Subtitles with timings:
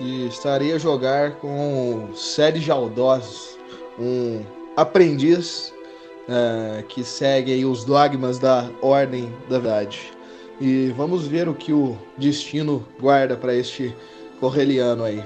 [0.00, 3.58] e estarei a jogar com Sérgio Aldós,
[3.98, 4.44] um
[4.76, 5.72] aprendiz
[6.28, 10.12] eh, que segue os dogmas da Ordem da Verdade.
[10.60, 13.94] E vamos ver o que o destino guarda para este
[14.40, 15.22] correliano aí.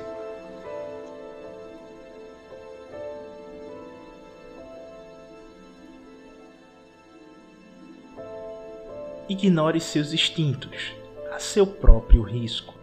[9.28, 10.92] Ignore seus instintos,
[11.32, 12.79] a seu próprio risco.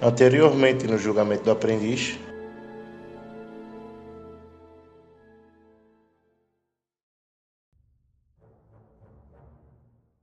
[0.00, 2.18] Anteriormente, no julgamento do aprendiz,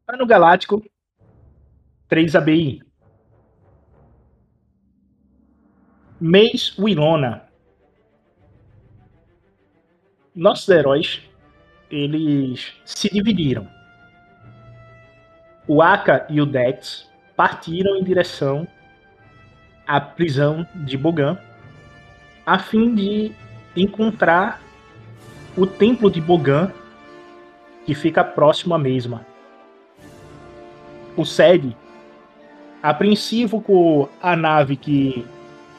[0.07, 0.81] Ano Galáctico
[2.07, 2.81] 3 ABI.
[6.21, 7.49] Mês Wilona.
[10.33, 11.21] Nossos heróis,
[11.91, 13.67] eles se dividiram.
[15.67, 18.65] O Aka e o Dex partiram em direção
[19.87, 21.37] à prisão de Bogan,
[22.45, 23.31] a fim de
[23.75, 24.61] encontrar
[25.57, 26.71] o templo de Bogan,
[27.85, 29.25] que fica próximo à mesma
[31.17, 31.75] o SED,
[32.83, 35.25] apreensivo com a nave que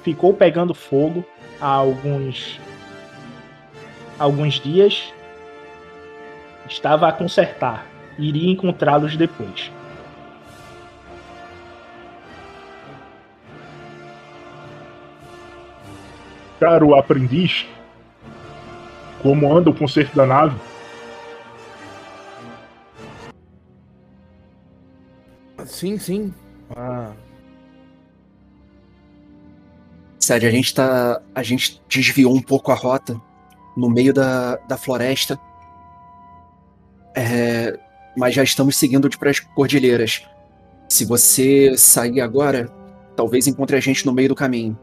[0.02, 1.24] ficou pegando fogo
[1.60, 2.58] há alguns,
[4.18, 5.12] alguns dias,
[6.68, 7.86] estava a consertar.
[8.18, 9.70] Iria encontrá-los depois.
[16.58, 17.66] Caro aprendiz,
[19.22, 20.56] como anda o conserto da nave?
[25.66, 26.34] Sim, sim.
[26.74, 27.12] Ah,
[30.26, 31.22] Sério, a gente tá.
[31.32, 33.16] A gente desviou um pouco a rota
[33.76, 35.38] no meio da, da floresta.
[37.14, 37.78] É,
[38.16, 40.26] mas já estamos seguindo de para as cordilheiras.
[40.88, 42.68] Se você sair agora,
[43.14, 44.76] talvez encontre a gente no meio do caminho.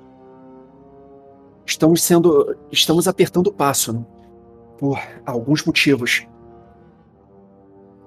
[1.66, 2.56] Estamos sendo.
[2.72, 4.06] Estamos apertando o passo, né?
[4.78, 6.28] Por alguns motivos.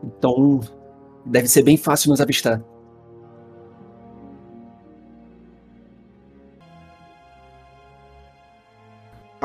[0.05, 0.61] Então,
[1.25, 2.63] deve ser bem fácil nos avistar.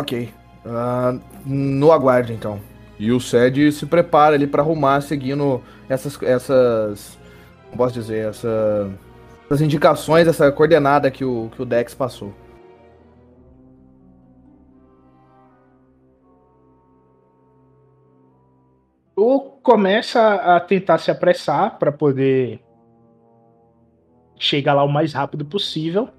[0.01, 0.29] ok.
[0.65, 2.59] Ah, no aguarde então.
[2.99, 6.21] E o Sed se prepara ali para arrumar seguindo essas.
[6.21, 7.17] essas.
[7.65, 8.29] Como posso dizer?
[8.29, 8.91] Essa,
[9.45, 12.33] essas indicações, essa coordenada que o, que o Dex passou.
[19.61, 22.59] Começa a tentar se apressar para poder
[24.37, 26.09] chegar lá o mais rápido possível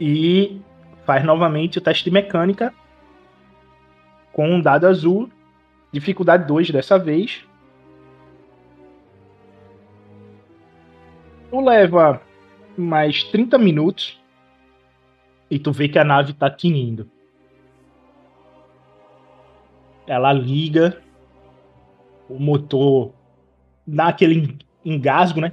[0.00, 0.60] e
[1.04, 2.72] faz novamente o teste de mecânica
[4.32, 5.28] com um dado azul,
[5.92, 7.44] dificuldade 2 dessa vez.
[11.50, 12.22] Tu leva
[12.76, 14.22] mais 30 minutos
[15.50, 17.10] e tu vê que a nave tá tinindo.
[20.06, 21.02] Ela liga,
[22.30, 23.12] o motor
[23.86, 25.52] dá aquele engasgo, né?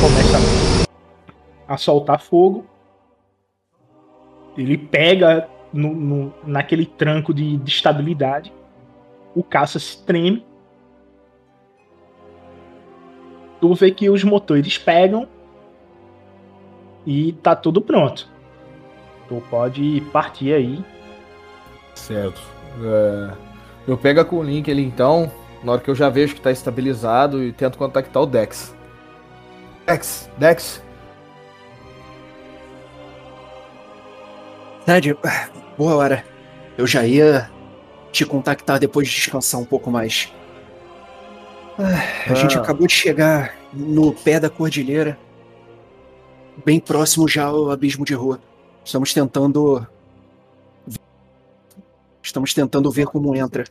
[0.00, 0.38] Começa
[1.66, 2.64] a soltar fogo.
[4.56, 8.52] Ele pega no, no, naquele tranco de, de estabilidade.
[9.34, 10.46] O caça se treme.
[13.60, 15.26] Tu vê que os motores pegam
[17.04, 18.28] e tá tudo pronto.
[19.28, 20.84] Tu pode partir aí.
[21.94, 22.40] Certo.
[22.82, 23.30] É,
[23.86, 25.30] eu pego com o link ali então,
[25.62, 28.74] na hora que eu já vejo que tá estabilizado e tento contactar o Dex.
[29.86, 30.82] Dex, Dex.
[34.86, 35.16] Ted,
[35.78, 36.24] boa hora.
[36.76, 37.50] Eu já ia
[38.12, 40.32] te contactar depois de descansar um pouco mais.
[41.78, 42.60] Ah, A gente Ah.
[42.60, 45.18] acabou de chegar no pé da cordilheira,
[46.64, 48.38] bem próximo já ao abismo de rua.
[48.84, 49.86] Estamos tentando.
[52.34, 53.62] Estamos tentando ver como entra.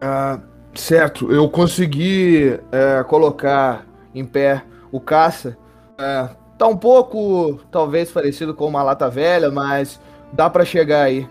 [0.00, 0.40] Ah,
[0.74, 5.56] certo, eu consegui é, colocar em pé o caça.
[5.96, 6.28] É,
[6.58, 10.00] tá um pouco, talvez, parecido com uma lata velha, mas
[10.32, 11.28] dá pra chegar aí.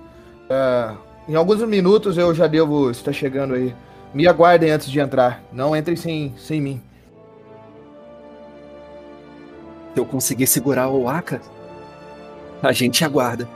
[0.50, 0.96] É,
[1.28, 3.76] em alguns minutos eu já devo estar chegando aí.
[4.14, 5.44] Me aguardem antes de entrar.
[5.52, 6.82] Não entrem sem, sem mim.
[9.94, 11.42] Se eu conseguir segurar o Aka,
[12.62, 13.48] a gente aguarda.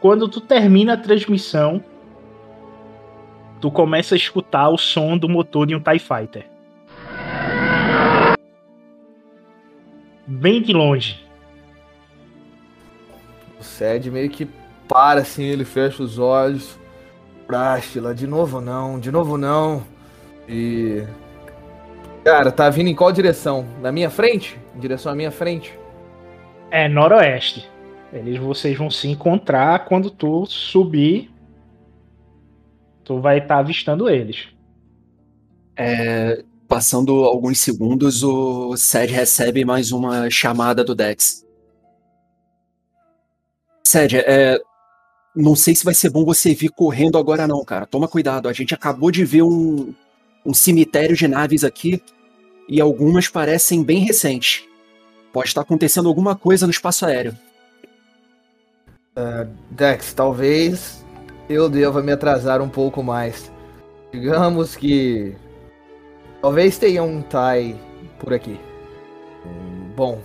[0.00, 1.84] Quando tu termina a transmissão,
[3.60, 6.46] tu começa a escutar o som do motor de um TIE Fighter.
[10.26, 11.22] Bem de longe.
[13.58, 14.48] O Sed meio que
[14.88, 16.78] para assim, ele fecha os olhos.
[17.46, 19.84] Prástila, de novo não, de novo não.
[20.48, 21.04] E.
[22.24, 23.66] Cara, tá vindo em qual direção?
[23.80, 24.58] Na minha frente?
[24.76, 25.78] Em direção à minha frente?
[26.70, 27.68] É noroeste.
[28.12, 31.30] Eles vocês vão se encontrar quando tu subir.
[33.04, 34.48] Tu vai estar avistando eles.
[35.76, 41.44] É, passando alguns segundos, o Sed recebe mais uma chamada do Dex.
[43.82, 44.60] Sed, é,
[45.34, 47.86] não sei se vai ser bom você vir correndo agora não, cara.
[47.86, 49.94] Toma cuidado, a gente acabou de ver um,
[50.44, 52.02] um cemitério de naves aqui
[52.68, 54.64] e algumas parecem bem recentes.
[55.32, 57.36] Pode estar acontecendo alguma coisa no espaço aéreo.
[59.70, 61.04] Dex, talvez
[61.48, 63.50] eu deva me atrasar um pouco mais.
[64.12, 65.36] Digamos que.
[66.40, 67.78] Talvez tenha um Tai
[68.18, 68.58] por aqui.
[69.94, 70.20] Bom,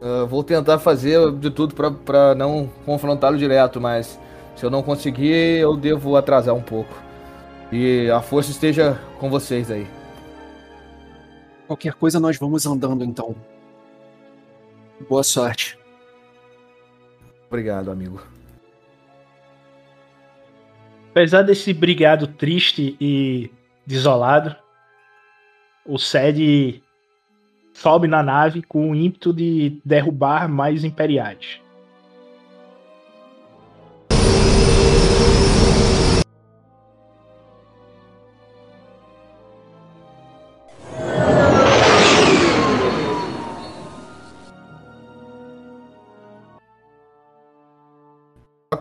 [0.00, 4.18] eu vou tentar fazer de tudo pra não confrontá-lo direto, mas
[4.54, 6.94] se eu não conseguir, eu devo atrasar um pouco.
[7.70, 9.86] E a força esteja com vocês aí.
[11.66, 13.36] Qualquer coisa nós vamos andando então.
[15.08, 15.78] Boa sorte.
[17.46, 18.22] Obrigado, amigo.
[21.10, 23.50] Apesar desse brigado triste e
[23.84, 24.56] desolado,
[25.84, 26.82] o Sed
[27.72, 31.60] sobe na nave com o ímpeto de derrubar mais imperiais.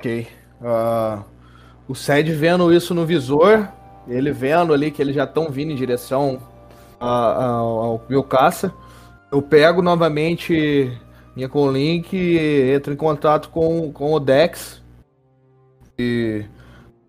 [0.08, 0.28] Ok.
[0.64, 1.20] Ah,
[1.88, 3.68] o Sed vendo isso no visor,
[4.08, 6.42] ele vendo ali que eles já estão vindo em direção
[7.00, 7.06] a-
[7.46, 8.74] a- ao meu caça,
[9.32, 10.98] eu pego novamente
[11.36, 14.82] minha Conlink e entro em contato com, com o Dex.
[16.00, 16.46] E.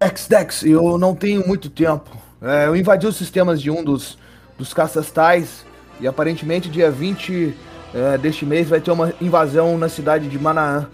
[0.00, 2.10] Dex, Dex, eu não tenho muito tempo.
[2.42, 4.18] É, eu invadi os sistemas de um dos,
[4.58, 5.64] dos caças tais
[6.00, 7.54] e aparentemente dia 20
[7.94, 10.88] é, deste mês vai ter uma invasão na cidade de Manaã.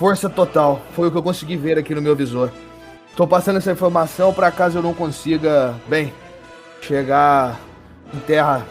[0.00, 2.48] Força total, foi o que eu consegui ver aqui no meu visor.
[3.14, 6.10] Tô passando essa informação para caso eu não consiga, bem,
[6.80, 7.60] chegar
[8.14, 8.66] em terra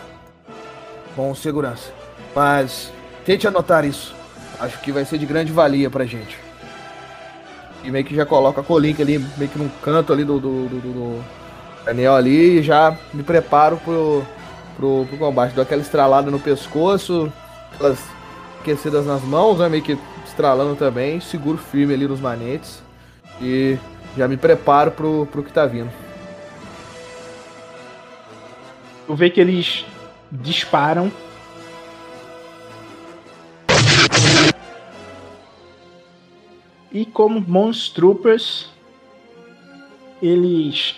[1.16, 1.92] com segurança.
[2.36, 2.92] Mas
[3.24, 4.16] tente anotar isso.
[4.60, 6.36] Acho que vai ser de grande valia pra gente.
[7.84, 10.68] E meio que já coloca a colink ali, meio que num canto ali do, do,
[10.68, 11.26] do, do-
[11.86, 14.24] anel ali e já me preparo pro,
[14.76, 15.54] pro, pro combate.
[15.54, 17.32] Dou aquela estralada no pescoço,
[17.76, 18.00] aquelas
[18.62, 19.70] aquecidas nas mãos, né?
[19.70, 19.96] Meio que
[20.26, 22.82] estralando também, seguro firme ali nos manetes
[23.42, 23.78] e
[24.18, 25.92] já me preparo pro, pro que tá vindo.
[29.08, 29.86] Tu vê que eles
[30.32, 31.12] disparam.
[36.92, 38.70] E como Mons Troopers,
[40.22, 40.96] eles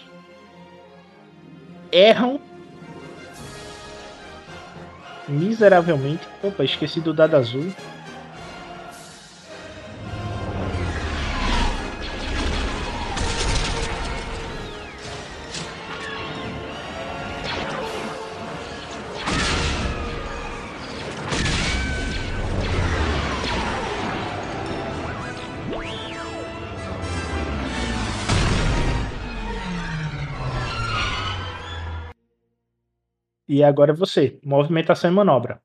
[1.92, 2.40] erram
[5.28, 6.28] miseravelmente.
[6.44, 7.72] Opa, esqueci do dado azul.
[33.52, 34.40] E agora é você.
[34.46, 35.60] Movimentação e manobra.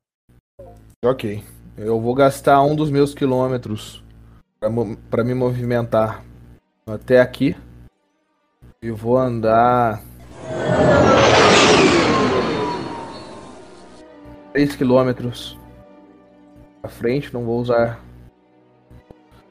[1.01, 1.41] Ok.
[1.77, 4.03] Eu vou gastar um dos meus quilômetros
[5.09, 6.21] pra me movimentar
[6.85, 7.55] até aqui.
[8.81, 10.03] E vou andar.
[14.51, 15.57] 3 quilômetros
[16.81, 18.03] pra frente, não vou usar.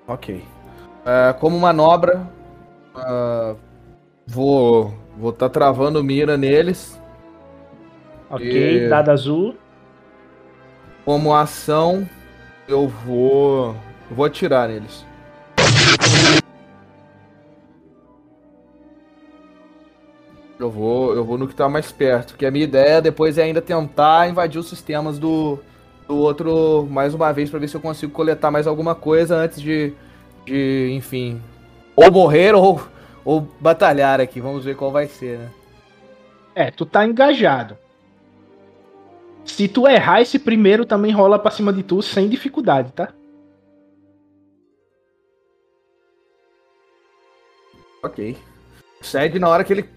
[0.06, 0.44] Ok.
[1.06, 2.30] Ah, como manobra,
[2.94, 3.56] ah,
[4.26, 7.00] vou vou tá travando mira neles.
[8.30, 8.44] Ok,
[8.86, 9.56] E- dado azul.
[11.04, 12.08] Como ação,
[12.66, 13.76] eu vou.
[14.10, 15.04] eu vou atirar neles.
[20.58, 22.28] Eu vou, eu vou no que tá mais perto.
[22.32, 25.58] Porque a minha ideia depois é ainda tentar invadir os sistemas do,
[26.08, 29.60] do outro mais uma vez pra ver se eu consigo coletar mais alguma coisa antes
[29.60, 29.92] de,
[30.46, 31.40] de enfim,
[31.94, 32.80] ou morrer ou,
[33.24, 34.40] ou batalhar aqui.
[34.40, 35.48] Vamos ver qual vai ser, né?
[36.54, 37.76] É, tu tá engajado.
[39.46, 43.12] Se tu errar esse primeiro, também rola pra cima de tu sem dificuldade, tá?
[48.02, 48.36] Ok.
[49.00, 49.88] Segue na hora que ele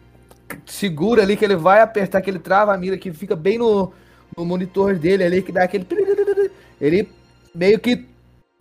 [0.66, 3.92] segura ali, que ele vai apertar, que ele trava a mira, que fica bem no,
[4.38, 5.86] no monitor dele ali, que dá aquele.
[6.80, 7.10] Ele
[7.54, 8.08] meio que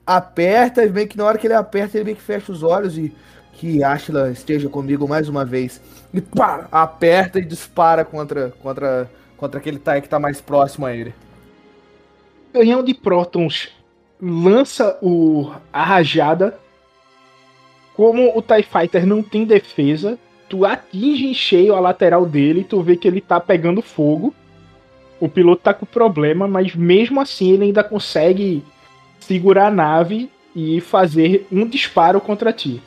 [0.05, 2.99] aperta, e meio que na hora que ele aperta, ele meio que fecha os olhos
[2.99, 3.15] e
[3.53, 5.81] que Ashla esteja comigo mais uma vez.
[6.13, 10.95] E pá, aperta e dispara contra, contra, contra aquele Tai que tá mais próximo a
[10.95, 11.15] ele.
[12.53, 13.71] Canhão de prótons
[14.21, 16.59] lança o, a rajada.
[17.95, 20.19] Como o TIE Fighter não tem defesa,
[20.49, 24.35] tu atinge em cheio a lateral dele, tu vê que ele tá pegando fogo.
[25.21, 28.63] O piloto tá com problema, mas mesmo assim ele ainda consegue
[29.19, 32.81] segurar a nave e fazer um disparo contra ti.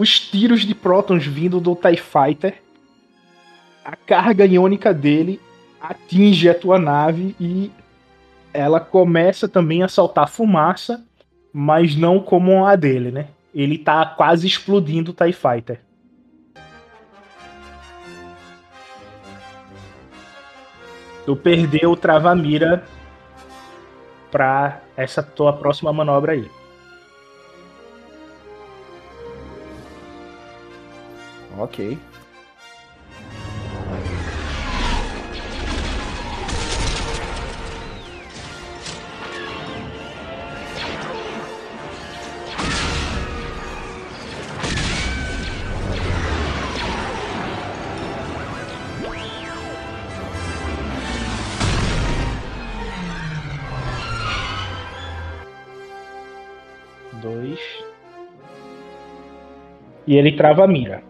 [0.00, 2.62] Os tiros de prótons vindo do TIE Fighter,
[3.84, 5.38] a carga iônica dele
[5.78, 7.70] atinge a tua nave e
[8.50, 11.04] ela começa também a soltar fumaça,
[11.52, 13.28] mas não como a dele, né?
[13.54, 15.82] Ele tá quase explodindo o TIE Fighter.
[21.26, 22.82] Tu perdeu o trava-mira
[24.30, 26.59] pra essa tua próxima manobra aí.
[31.58, 31.98] Ok.
[57.20, 57.60] Dois.
[60.06, 61.09] E ele trava a mira.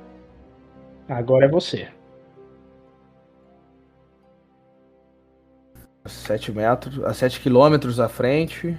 [1.10, 1.88] Agora é você.
[6.04, 8.78] A 7 metros, a 7 quilômetros à frente.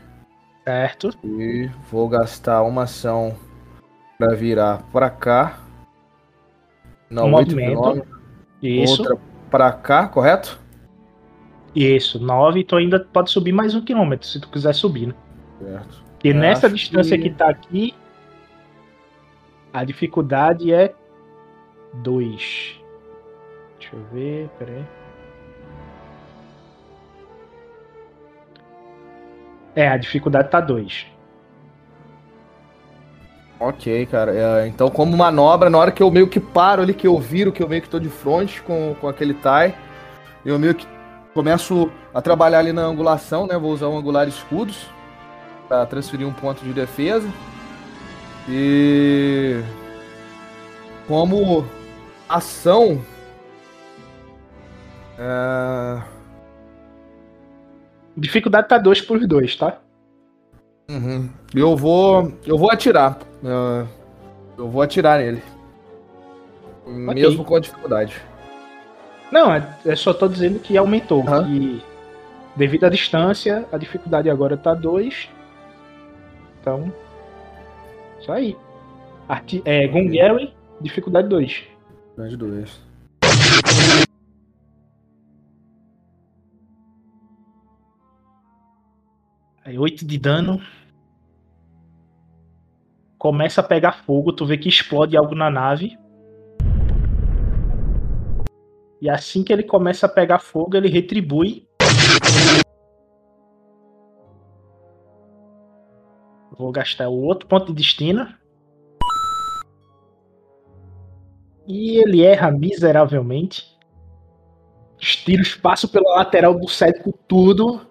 [0.63, 1.09] Certo?
[1.23, 3.35] E vou gastar uma ação
[4.17, 5.59] pra virar pra cá.
[7.09, 7.69] Não, Um 8 movimento.
[7.81, 8.21] quilômetros.
[8.61, 9.01] Isso.
[9.01, 9.17] Outra
[9.49, 10.59] pra cá, correto?
[11.75, 12.19] Isso.
[12.19, 12.63] Nove.
[12.63, 15.15] Tu ainda pode subir mais um quilômetro se tu quiser subir, né?
[15.59, 16.03] Certo.
[16.13, 17.35] Porque Eu nessa distância que- que...
[17.35, 17.93] tá aqui,
[19.73, 20.93] a dificuldade é
[21.93, 22.81] 2.
[23.79, 24.85] Deixa eu ver, peraí.
[29.75, 31.07] É, a dificuldade tá 2.
[33.59, 34.33] Ok, cara.
[34.33, 37.51] É, então, como manobra, na hora que eu meio que paro ali, que eu viro,
[37.51, 39.75] que eu meio que tô de frente com, com aquele TIE,
[40.43, 40.87] eu meio que
[41.33, 43.57] começo a trabalhar ali na angulação, né?
[43.57, 44.87] Vou usar um angular escudos
[45.67, 47.27] pra transferir um ponto de defesa.
[48.49, 49.61] E
[51.07, 51.63] como
[52.35, 53.01] ação.
[55.17, 56.01] É...
[58.15, 59.79] Dificuldade tá 2 por 2, tá?
[60.89, 61.29] Uhum.
[61.55, 62.33] Eu vou.
[62.45, 63.17] Eu vou atirar.
[63.43, 63.87] É,
[64.57, 65.41] Eu vou atirar nele.
[66.85, 68.21] Mesmo com a dificuldade.
[69.31, 71.21] Não, é, é só tô dizendo que aumentou.
[71.21, 71.47] Aham.
[71.49, 71.81] E
[72.55, 75.29] devido à distância, a dificuldade agora tá 2.
[76.59, 76.93] Então.
[78.19, 78.57] Isso aí.
[79.29, 81.70] Arti é, Gungary, dificuldade 2.
[82.17, 82.81] Mais dois.
[89.63, 90.61] Aí 8 de dano.
[93.17, 95.97] Começa a pegar fogo, tu vê que explode algo na nave.
[98.99, 101.67] E assim que ele começa a pegar fogo, ele retribui.
[106.57, 108.40] Vou gastar o outro ponto de destino.
[111.71, 113.79] E ele erra miseravelmente.
[114.99, 116.67] Os tiros passam pela lateral do
[117.01, 117.87] com tudo.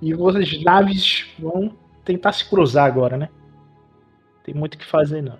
[0.00, 3.30] E as naves vão tentar se cruzar agora, né?
[4.44, 5.38] Tem muito o que fazer, não.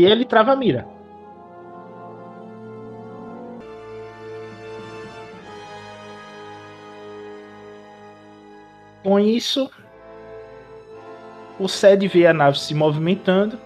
[0.00, 0.88] E ele trava a mira.
[9.02, 9.70] Com isso,
[11.58, 13.58] o Sed vê a nave se movimentando.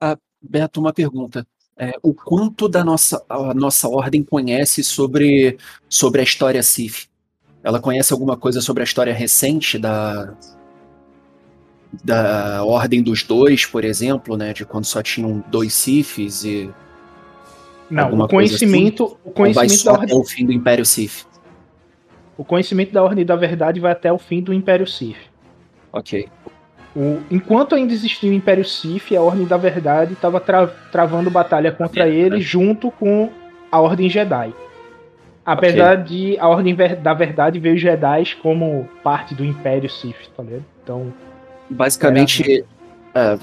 [0.00, 1.46] Ah, Beto, uma pergunta.
[1.82, 5.56] É, o quanto da nossa, a nossa ordem conhece sobre,
[5.88, 7.08] sobre a história Sif?
[7.64, 10.34] Ela conhece alguma coisa sobre a história recente da,
[12.04, 14.52] da Ordem dos Dois, por exemplo, né?
[14.52, 16.70] De quando só tinham dois Sifs e.
[17.90, 18.34] Não, o assim?
[18.34, 21.24] conhecimento, o Ou vai conhecimento da até ordem, o fim do Império Sif?
[22.40, 25.18] o conhecimento da ordem da verdade vai até o fim do Império Sith.
[25.92, 26.26] Ok.
[26.96, 30.40] O- enquanto ainda existia o Império Sith, a Ordem da Verdade estava
[30.90, 32.40] travando batalha contra É, ele é.
[32.40, 33.30] junto com
[33.70, 34.52] a Ordem Jedi.
[35.46, 40.28] Apesar de a Ordem Ver- da Verdade ver os Jedi como parte do Império Sith,
[40.36, 40.64] tá ligado?
[40.82, 41.12] Então,
[41.68, 42.64] Basicamente,
[43.14, 43.38] é,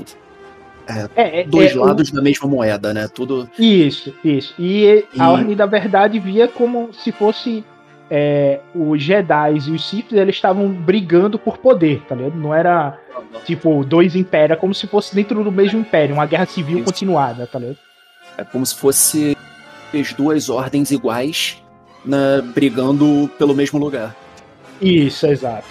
[1.15, 3.07] é, é- dois é o- lados da mesma moeda, né?
[3.07, 3.49] Tudo.
[3.57, 4.53] Isso, isso.
[4.59, 7.63] E, E- a Ordem da Verdade via como se fosse
[8.09, 12.35] é, os Jedi e os Sith, eles estavam brigando por poder, tá ligado?
[12.35, 12.97] Não era
[13.45, 16.85] tipo dois impérios, é como se fosse dentro do mesmo império, uma guerra civil Isso.
[16.85, 17.77] continuada, tá ligado?
[18.37, 19.35] É como se fosse
[19.93, 21.61] as duas ordens iguais
[22.05, 24.15] né, brigando pelo mesmo lugar.
[24.81, 25.67] Isso, exato.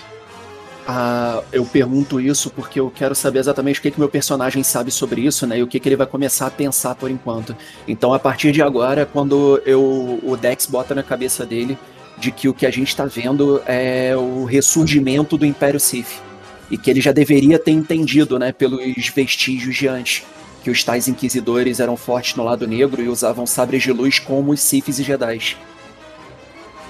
[0.88, 4.92] Ah, eu pergunto isso porque eu quero saber exatamente o que, que meu personagem sabe
[4.92, 5.58] sobre isso, né?
[5.58, 7.56] E o que, que ele vai começar a pensar por enquanto.
[7.88, 11.76] Então, a partir de agora, quando eu, o Dex bota na cabeça dele
[12.18, 16.22] de que o que a gente está vendo é o ressurgimento do Império Sith.
[16.70, 20.24] E que ele já deveria ter entendido, né, pelos vestígios de antes,
[20.64, 24.50] que os tais inquisidores eram fortes no lado negro e usavam sabres de luz como
[24.50, 25.56] os Siths e Jedi.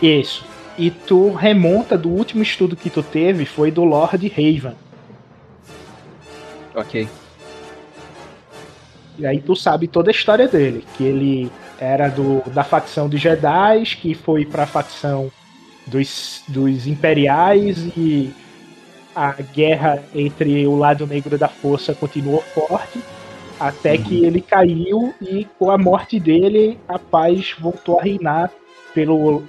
[0.01, 0.45] Isso.
[0.79, 4.77] E tu remonta do último estudo que tu teve, foi do Lord Raven.
[6.75, 7.09] Ok.
[9.19, 13.21] E aí tu sabe toda a história dele, que ele era do, da facção dos
[13.21, 15.31] Jedi, que foi pra facção
[15.87, 18.33] dos, dos Imperiais e
[19.15, 23.01] a guerra entre o lado negro da força continuou forte,
[23.59, 28.51] até que ele caiu e com a morte dele a paz voltou a reinar
[28.93, 29.43] pelo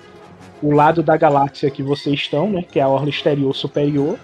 [0.61, 4.17] o lado da galáxia que vocês estão, né, que é a orla exterior superior.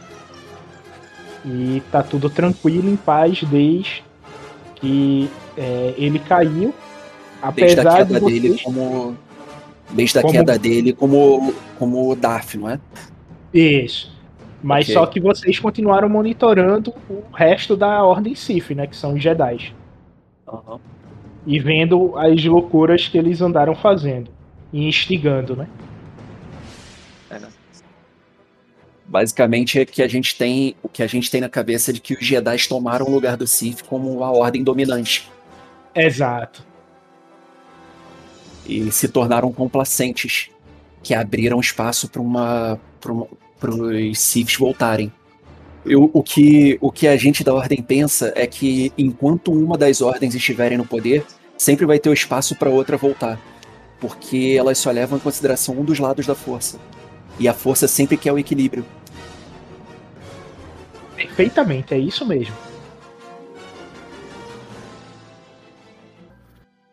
[1.45, 4.03] E tá tudo tranquilo, em paz, desde
[4.75, 6.73] que é, ele caiu.
[7.51, 9.17] Desde a Apesar de queda dele como.
[9.91, 12.79] Desde a Como- queda dele como, como Darth, não é?
[13.53, 14.11] Isso.
[14.61, 14.93] Mas Ok.
[14.93, 18.87] só que vocês continuaram monitorando o resto da Ordem Sith, né?
[18.87, 19.75] Que são os Jedi.
[21.45, 24.31] E vendo as loucuras que eles andaram fazendo.
[24.71, 25.67] E instigando, né?
[29.05, 32.13] Basicamente é que a gente tem o que a gente tem na cabeça de que
[32.13, 35.29] os Jedi tomaram o lugar do Sith como a ordem dominante
[35.93, 36.65] Exato.
[38.65, 40.49] E se tornaram complacentes,
[41.01, 42.79] que abriram espaço para uma
[43.59, 45.11] para os Siths voltarem.
[45.85, 50.01] Eu- o, que, o que a gente da ordem pensa é que enquanto uma das
[50.01, 51.25] ordens estiverem no poder,
[51.57, 53.39] sempre vai ter o espaço para outra voltar,
[53.99, 56.79] porque elas só levam em consideração um dos lados da força.
[57.39, 58.85] E a força sempre quer o equilíbrio.
[61.15, 62.55] Perfeitamente, é isso mesmo.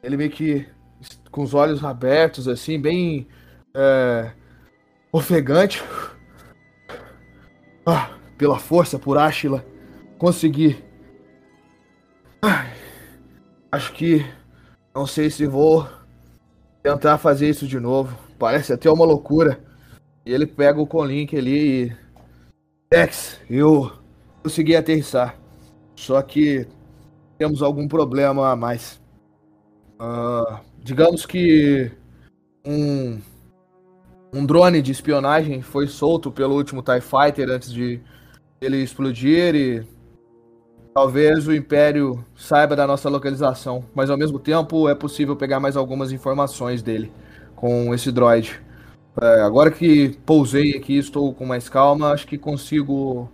[0.03, 0.67] Ele meio que
[1.31, 3.29] com os olhos abertos, assim, bem
[3.75, 4.33] é,
[5.13, 5.83] ofegante.
[7.87, 9.65] Ah, pela força, por Ashila,
[10.19, 10.83] consegui.
[12.43, 12.73] Ai,
[13.71, 14.25] acho que
[14.95, 15.89] não sei se vou
[16.83, 18.17] tentar fazer isso de novo.
[18.39, 19.63] Parece até uma loucura.
[20.25, 21.97] E ele pega o Colink ali e.
[22.91, 23.93] Dex, eu
[24.43, 25.37] consegui aterrissar.
[25.95, 26.67] Só que
[27.39, 29.01] temos algum problema a mais.
[29.99, 31.91] Ah, digamos que
[32.65, 33.19] um,
[34.33, 38.01] um drone de espionagem foi solto pelo último TIE Fighter antes de
[38.61, 39.87] ele explodir e
[40.95, 45.77] talvez o Império saiba da nossa localização, mas ao mesmo tempo é possível pegar mais
[45.77, 47.13] algumas informações dele
[47.57, 48.61] com esse droid.
[49.21, 53.31] É, agora que pousei aqui, estou com mais calma, acho que consigo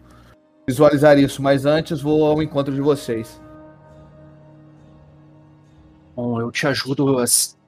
[0.66, 3.40] visualizar isso, mas antes vou ao encontro de vocês.
[6.16, 7.18] Bom, eu te ajudo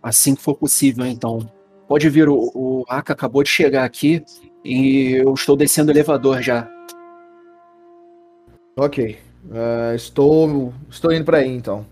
[0.03, 1.39] assim que for possível, então.
[1.87, 4.25] Pode vir, o, o Aka acabou de chegar aqui
[4.65, 6.67] e eu estou descendo o elevador já.
[8.75, 9.19] Ok.
[9.45, 11.85] Uh, estou, estou indo para aí, então.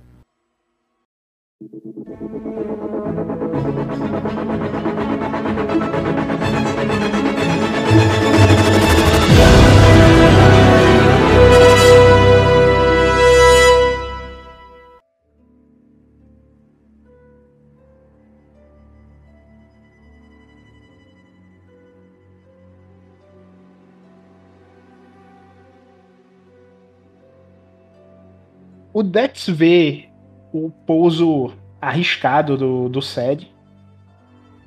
[28.99, 30.09] O Dex vê
[30.51, 33.55] o pouso arriscado do, do Sed,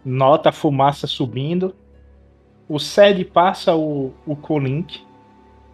[0.06, 1.76] nota a fumaça subindo.
[2.68, 5.04] O Sed passa o, o Colink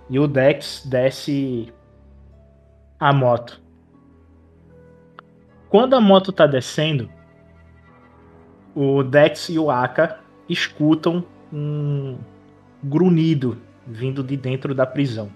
[0.10, 1.68] e o Dex desce
[2.98, 3.62] a moto.
[5.68, 7.10] Quando a moto tá descendo,
[8.74, 12.18] o Dex e o Aka escutam um
[12.82, 15.30] grunhido vindo de dentro da prisão.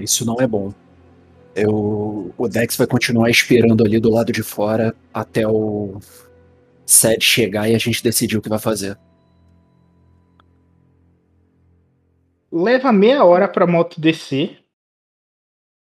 [0.00, 0.72] Isso não é bom.
[1.54, 5.98] Eu, o Dex vai continuar esperando ali do lado de fora até o
[6.86, 8.98] Sed chegar e a gente decidir o que vai fazer.
[12.50, 14.64] Leva meia hora pra moto descer.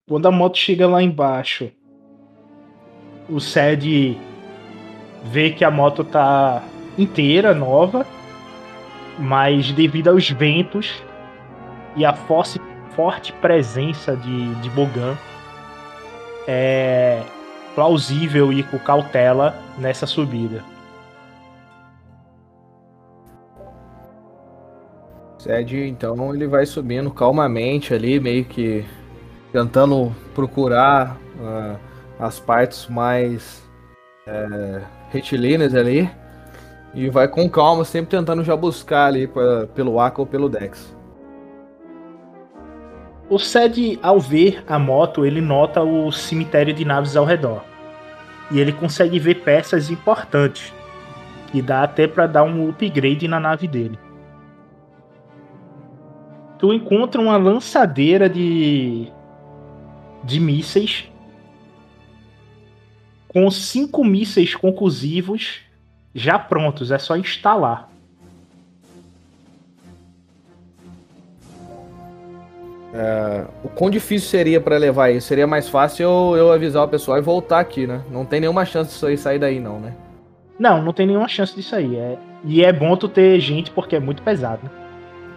[0.07, 1.71] Quando a moto chega lá embaixo,
[3.29, 4.17] o Sed
[5.25, 6.63] vê que a moto tá
[6.97, 8.05] inteira, nova,
[9.19, 11.03] mas devido aos ventos
[11.95, 12.59] e a força
[12.95, 15.15] forte presença de, de Bogan,
[16.47, 17.21] é
[17.75, 20.63] plausível ir com cautela nessa subida.
[25.37, 28.83] Sed, então, ele vai subindo calmamente ali, meio que
[29.51, 31.77] tentando procurar uh,
[32.17, 33.61] as partes mais
[34.25, 34.81] uh,
[35.11, 36.09] retilíneas ali.
[36.95, 40.94] E vai com calma, sempre tentando já buscar ali pra, pelo Aka ou pelo Dex.
[43.27, 47.63] O Sed, ao ver a moto, ele nota o cemitério de naves ao redor.
[48.51, 50.71] E ele consegue ver peças importantes.
[51.51, 53.97] Que dá até para dar um upgrade na nave dele.
[56.59, 59.11] Tu encontra uma lançadeira de.
[60.23, 61.09] de mísseis.
[63.27, 65.61] Com cinco mísseis conclusivos
[66.13, 67.89] já prontos, é só instalar.
[72.97, 75.27] É, o quão difícil seria para levar isso?
[75.27, 78.01] Seria mais fácil eu, eu, avisar o pessoal e voltar aqui, né?
[78.09, 79.93] Não tem nenhuma chance disso aí sair daí, não, né?
[80.57, 81.97] Não, não tem nenhuma chance disso aí.
[81.97, 82.17] É...
[82.45, 84.61] E é bom tu ter gente porque é muito pesado.
[84.63, 84.71] Né?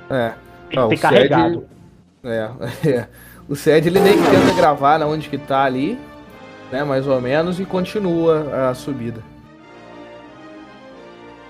[0.09, 0.35] É.
[0.71, 1.65] Tem que ter carregado.
[2.25, 2.51] É,
[2.85, 3.07] é.
[3.49, 5.99] O SED ele nem que tenta gravar na onde que tá ali,
[6.71, 6.85] né?
[6.85, 9.23] Mais ou menos, e continua a subida.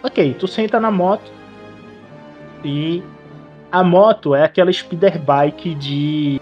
[0.02, 1.32] Ok, tu senta na moto
[2.62, 3.02] e
[3.70, 6.40] a moto é aquela speeder bike de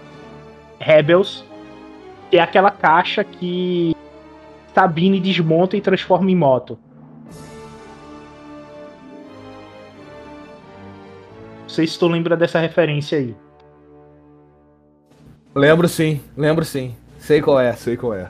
[0.79, 1.43] Rebels,
[2.29, 3.95] que é aquela caixa que
[4.73, 6.77] Sabine desmonta e transforma em moto.
[11.61, 13.35] Não sei se tu lembra dessa referência aí.
[15.53, 16.95] Lembro sim, lembro sim.
[17.19, 18.29] Sei qual é, sei qual é.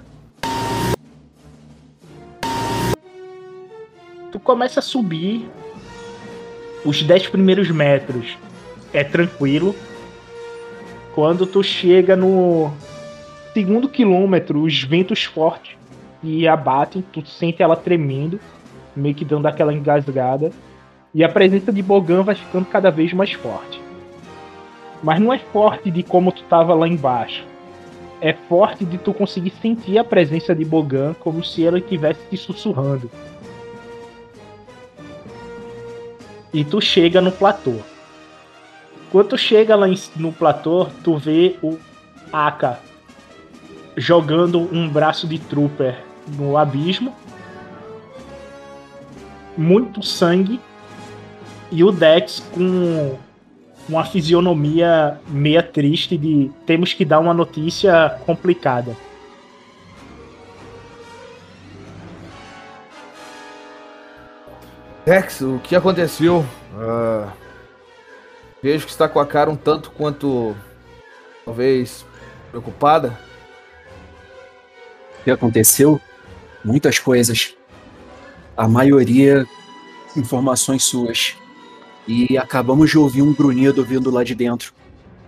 [4.31, 5.47] Tu começa a subir
[6.83, 8.38] os 10 primeiros metros
[8.97, 9.75] é tranquilo.
[11.13, 12.71] Quando tu chega no
[13.53, 15.77] segundo quilômetro, os ventos fortes
[16.23, 18.39] e abatem, tu sente ela tremendo,
[18.95, 20.51] meio que dando aquela engasgada.
[21.13, 23.79] E a presença de Bogan vai ficando cada vez mais forte.
[25.03, 27.45] Mas não é forte de como tu tava lá embaixo.
[28.19, 32.38] É forte de tu conseguir sentir a presença de Bogan como se ela estivesse te
[32.38, 33.12] sussurrando.
[36.51, 37.75] E tu chega no platô.
[39.12, 41.78] Quando tu chega lá no platô, tu vê o
[42.32, 42.80] Aka
[43.96, 45.98] jogando um braço de trooper
[46.38, 47.15] no abismo.
[49.58, 50.60] Muito sangue.
[51.72, 53.17] E o Dex com
[53.89, 58.96] uma fisionomia meia triste de temos que dar uma notícia complicada.
[65.06, 66.46] Dex, o que aconteceu?
[66.76, 67.32] Ah,
[68.62, 70.56] vejo que está com a cara um tanto quanto.
[71.46, 72.06] talvez.
[72.52, 73.17] preocupada.
[75.20, 76.00] O que aconteceu?
[76.63, 77.56] Muitas coisas.
[78.56, 79.46] A maioria
[80.15, 81.36] informações suas.
[82.08, 84.74] E acabamos de ouvir um grunhido vindo lá de dentro.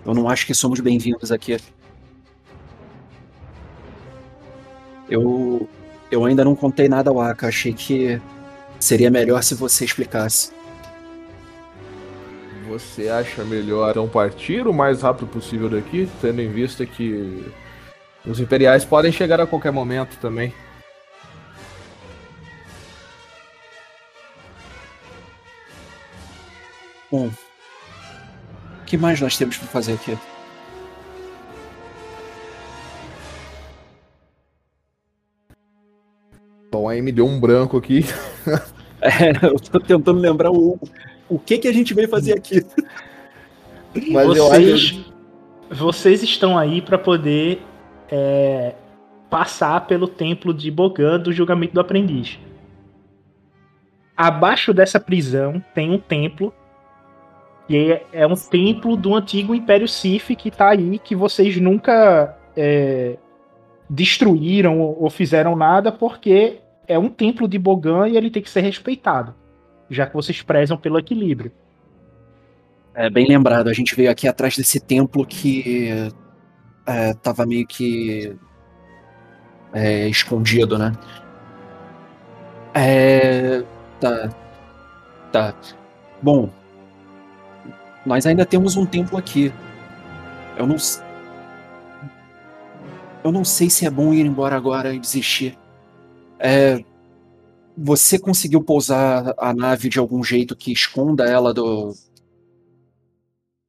[0.05, 1.57] Eu não acho que somos bem-vindos aqui.
[5.09, 5.67] Eu.
[6.09, 7.47] Eu ainda não contei nada ao Aka.
[7.47, 8.19] Achei que
[8.79, 10.51] seria melhor se você explicasse.
[12.69, 17.43] Você acha melhor então partir o mais rápido possível daqui, tendo em vista que
[18.23, 20.53] os imperiais podem chegar a qualquer momento também?
[27.11, 27.31] Bom,
[28.81, 30.15] o que mais nós temos para fazer aqui?
[36.71, 38.05] Bom, aí me deu um branco aqui.
[39.01, 40.77] É, eu tô tentando lembrar o,
[41.29, 42.65] o que que a gente veio fazer aqui.
[44.11, 45.13] Mas eu vocês, acho.
[45.69, 47.61] vocês estão aí para poder
[48.11, 48.73] é,
[49.29, 52.39] passar pelo templo de Bogan do julgamento do aprendiz.
[54.17, 56.53] Abaixo dessa prisão tem um templo.
[57.69, 62.35] E é, é um templo do antigo Império Sif que tá aí, que vocês nunca
[62.57, 63.17] é,
[63.89, 68.49] destruíram ou ou fizeram nada, porque é um templo de Bogan e ele tem que
[68.49, 69.35] ser respeitado.
[69.89, 71.51] Já que vocês prezam pelo equilíbrio.
[72.93, 76.11] É bem lembrado, a gente veio aqui atrás desse templo que
[76.85, 78.35] é, tava meio que
[79.73, 80.91] é, escondido, né?
[82.73, 83.63] É.
[83.99, 84.29] Tá.
[85.31, 85.53] Tá.
[86.21, 86.49] Bom.
[88.05, 89.53] Nós ainda temos um templo aqui.
[90.57, 90.77] Eu não.
[93.23, 95.57] Eu não sei se é bom ir embora agora e desistir.
[96.39, 96.83] É.
[97.81, 101.93] Você conseguiu pousar a nave de algum jeito que esconda ela do.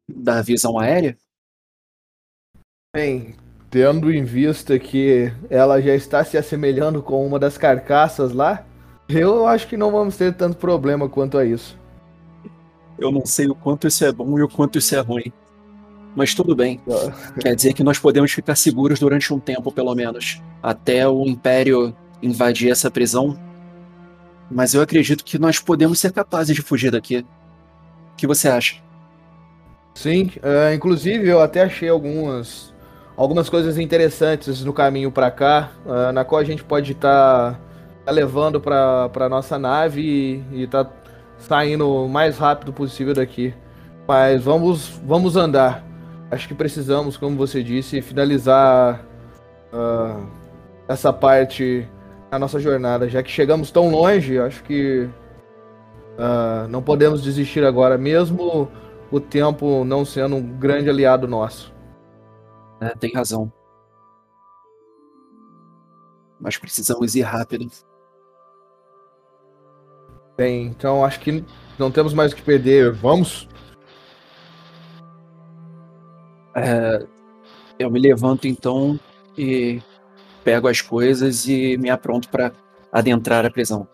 [0.09, 1.17] da visão aérea?
[2.93, 3.37] Bem,
[3.71, 8.67] tendo em vista que ela já está se assemelhando com uma das carcaças lá,
[9.09, 11.79] eu acho que não vamos ter tanto problema quanto a isso.
[12.99, 15.33] Eu não sei o quanto isso é bom e o quanto isso é ruim.
[16.17, 16.81] Mas tudo bem.
[17.41, 20.43] Quer dizer que nós podemos ficar seguros durante um tempo, pelo menos.
[20.61, 23.39] Até o Império invadir essa prisão.
[24.51, 27.19] Mas eu acredito que nós podemos ser capazes de fugir daqui.
[27.19, 28.77] O que você acha?
[29.95, 32.73] Sim, é, inclusive eu até achei algumas
[33.17, 37.61] algumas coisas interessantes no caminho para cá, é, na qual a gente pode estar
[38.07, 40.01] levando para nossa nave
[40.53, 40.89] e, e tá
[41.39, 43.55] saindo o mais rápido possível daqui.
[44.09, 45.85] Mas vamos vamos andar.
[46.31, 49.05] Acho que precisamos, como você disse, finalizar
[49.73, 50.21] ah,
[50.89, 51.89] essa parte
[52.31, 54.39] da nossa jornada, já que chegamos tão longe.
[54.39, 55.09] Acho que
[56.19, 58.71] ah, não podemos desistir agora, mesmo
[59.11, 61.75] o tempo não sendo um grande aliado nosso.
[62.81, 63.53] É, tem razão.
[66.39, 67.71] Mas precisamos ir rápido.
[70.37, 71.45] Bem, então acho que
[71.79, 72.93] não temos mais o que perder.
[72.93, 73.49] Vamos?
[76.55, 77.07] É,
[77.79, 78.99] eu me levanto então
[79.37, 79.83] e
[80.45, 82.53] pego as coisas e me apronto para
[82.93, 83.87] adentrar a prisão.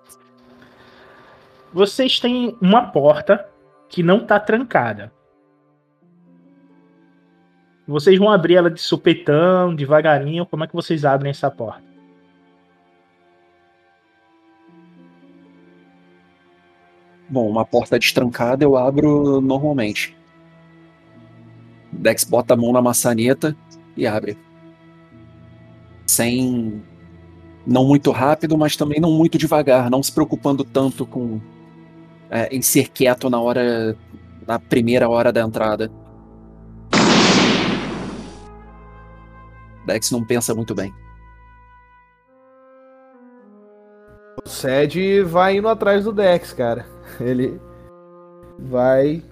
[1.72, 3.46] Vocês têm uma porta
[3.88, 5.12] que não tá trancada.
[7.86, 10.46] Vocês vão abrir ela de supetão, devagarinho.
[10.46, 11.84] Como é que vocês abrem essa porta?
[17.28, 20.16] Bom, uma porta destrancada eu abro normalmente.
[21.92, 23.56] Dex bota a mão na maçaneta
[23.96, 24.45] e abre.
[26.06, 26.82] Sem.
[27.66, 31.40] Não muito rápido, mas também não muito devagar, não se preocupando tanto com.
[32.30, 33.96] é, em ser quieto na hora.
[34.46, 35.90] na primeira hora da entrada.
[39.86, 40.92] Dex não pensa muito bem.
[44.44, 46.86] O Sed vai indo atrás do Dex, cara.
[47.20, 47.60] Ele
[48.58, 49.22] vai.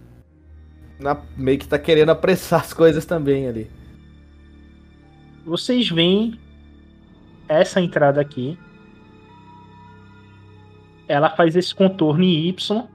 [0.99, 3.71] na- meio que tá querendo apressar as coisas também ali.
[5.45, 6.39] Vocês veem
[7.49, 8.59] essa entrada aqui,
[11.07, 12.89] ela faz esse contorno em Y.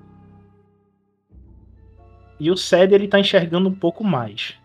[2.40, 4.56] E o SED ele tá enxergando um pouco mais.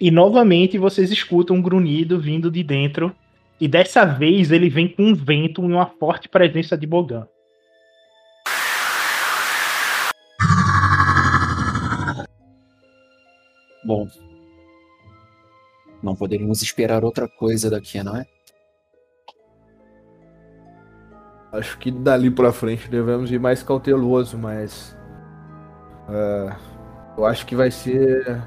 [0.00, 3.14] E novamente vocês escutam um grunhido vindo de dentro.
[3.60, 7.26] E dessa vez ele vem com um vento e uma forte presença de Bogan.
[13.84, 14.08] Bom,
[16.04, 18.26] não poderíamos esperar outra coisa daqui, não é?
[21.52, 24.96] Acho que dali pra frente devemos ir mais cauteloso, mas.
[26.08, 26.56] é,
[27.16, 28.42] eu acho que vai ser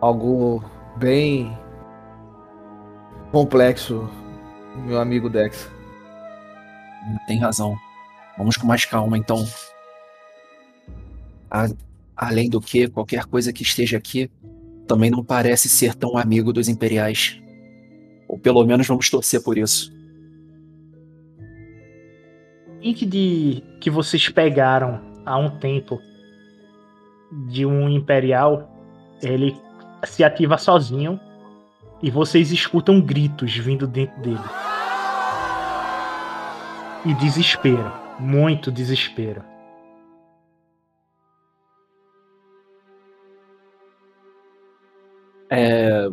[0.00, 0.62] algo
[0.96, 1.56] bem
[3.30, 4.08] complexo,
[4.84, 5.70] meu amigo Dex.
[7.28, 7.76] Tem razão.
[8.36, 9.46] Vamos com mais calma, então.
[11.48, 11.68] A-
[12.16, 14.28] além do que, qualquer coisa que esteja aqui
[14.86, 17.40] também não parece ser tão amigo dos imperiais.
[18.28, 19.96] Ou pelo menos vamos torcer por isso.
[22.86, 26.00] link de que vocês pegaram há um tempo
[27.48, 28.70] de um imperial,
[29.20, 29.56] ele
[30.04, 31.18] se ativa sozinho
[32.00, 34.38] e vocês escutam gritos vindo dentro dele.
[37.04, 39.42] E desespero, muito desespero.
[45.50, 46.08] É,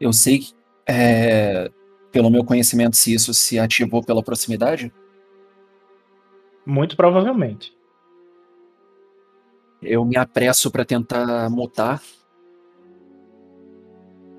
[0.00, 0.54] Eu sei, que,
[0.86, 1.70] é,
[2.12, 4.92] pelo meu conhecimento, se isso se ativou pela proximidade.
[6.64, 7.76] Muito provavelmente.
[9.80, 12.02] Eu me apresso para tentar mutar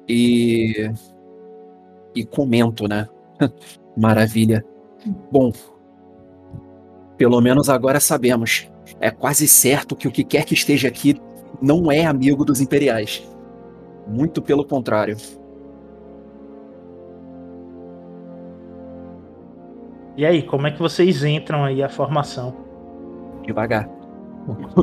[0.08, 0.92] e
[2.16, 3.08] e comento, né?
[3.96, 4.66] Maravilha.
[5.32, 5.52] Bom,
[7.18, 8.70] pelo menos agora sabemos.
[9.00, 11.16] É quase certo que o que quer que esteja aqui
[11.62, 13.24] não é amigo dos imperiais.
[14.08, 15.18] Muito pelo contrário.
[20.18, 22.54] E aí, como é que vocês entram aí a formação?
[23.46, 23.88] Devagar.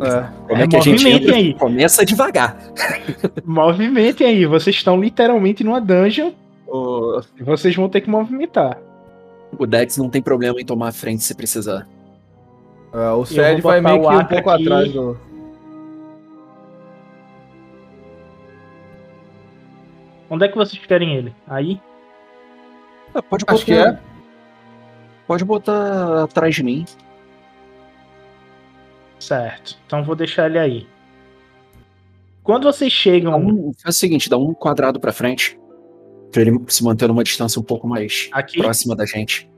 [0.03, 1.35] É, Como é, É, que a gente entra?
[1.35, 1.55] aí.
[1.55, 2.57] Começa devagar.
[3.45, 6.33] Movimentem aí, vocês estão literalmente numa dungeon
[6.67, 8.79] O, e vocês vão ter que movimentar.
[9.59, 11.87] o Dex não tem problema em tomar a frente se precisar.
[12.93, 13.25] é, o
[13.61, 14.63] vou vai meio que um pouco aqui.
[14.63, 15.19] atrás do.
[20.29, 21.35] Onde é que vocês querem ele?
[21.47, 21.81] Aí?
[23.15, 23.99] Ah, pode botar, Acho que é.
[25.27, 26.85] Pode botar atrás de mim.
[29.19, 29.79] Certo.
[29.87, 30.87] Então vou deixar ele aí.
[32.43, 35.59] Quando vocês Dá chegam um- faz o seguinte, dá um quadrado pra frente.
[36.31, 39.49] Pra ele se manter numa distância um pouco mais aqui, próxima da gente.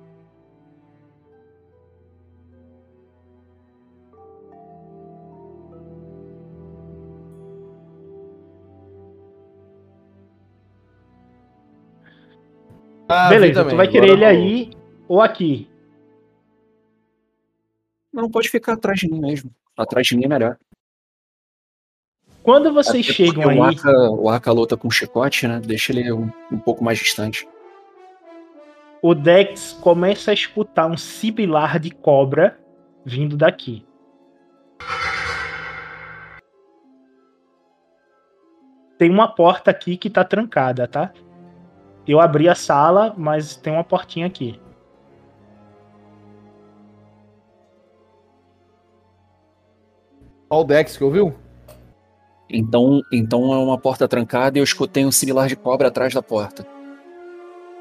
[13.09, 14.71] Ah, beleza, tu vai querer agora ele eu- aí
[15.09, 15.69] ou aqui.
[18.13, 19.51] Não pode ficar atrás de mim mesmo.
[19.77, 20.59] Atrás de mim é melhor.
[22.43, 25.61] Quando vocês Até chegam aí, O Aka, o Aka luta com chicote, né?
[25.61, 27.49] Deixa ele um, um pouco mais distante.
[29.01, 32.59] o Dex começa a escutar um sibilar de cobra
[33.05, 33.87] vindo daqui.
[38.99, 41.13] Tem uma porta aqui que tá trancada, tá?
[42.09, 44.59] Eu abri a sala, mas tem uma portinha aqui.
[50.49, 51.35] Ó o Dex que ouviu?
[52.49, 56.23] Então, então é uma porta trancada e eu escutei um similar de cobra atrás da
[56.23, 56.67] porta.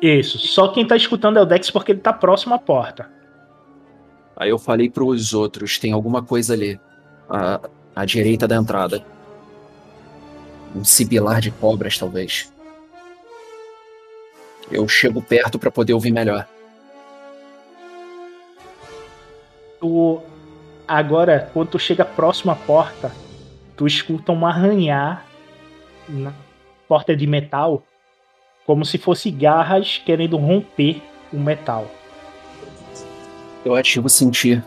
[0.02, 0.38] Isso.
[0.40, 3.10] Só quem tá escutando é o Dex porque ele tá próximo à porta.
[4.36, 6.78] Aí eu falei pros outros, tem alguma coisa ali.
[7.30, 7.62] À,
[7.96, 9.06] à direita da entrada.
[10.76, 12.52] Um sibilar de cobras, talvez.
[14.72, 16.48] Eu chego perto pra poder ouvir melhor.
[19.80, 20.22] Tu
[20.88, 23.12] agora, quando tu chega próximo à porta,
[23.76, 25.26] tu escuta um arranhar
[26.10, 26.34] na
[26.88, 27.84] porta de metal,
[28.66, 31.02] como se fosse garras querendo romper
[31.32, 31.90] o metal.
[33.64, 34.64] Eu ativo sentir.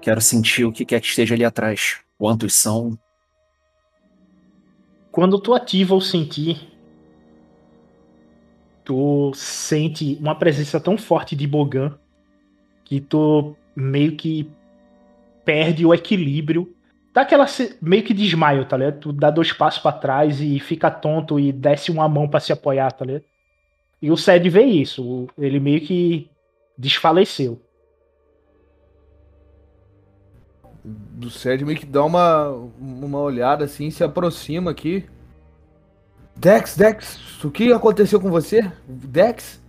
[0.00, 1.98] Quero sentir o que quer que esteja ali atrás.
[2.18, 2.98] Quantos são?
[5.10, 6.77] Quando tu ativa o sentir,
[8.88, 11.92] tu sente uma presença tão forte de Bogan
[12.86, 14.50] que tu meio que
[15.44, 16.74] perde o equilíbrio.
[17.12, 17.44] Dá aquela
[17.82, 19.00] meio que desmaio, tá ligado?
[19.00, 22.50] Tu dá dois passos pra trás e fica tonto e desce uma mão pra se
[22.50, 23.24] apoiar, tá ligado?
[24.00, 26.30] E o Sed vê isso, o- ele meio que
[26.78, 27.60] desfaleceu.
[30.82, 32.48] Do Sed meio que dá uma,
[32.80, 35.04] uma olhada assim, se aproxima aqui.
[36.38, 38.70] Dex, Dex, o que aconteceu com você?
[38.86, 39.60] Dex?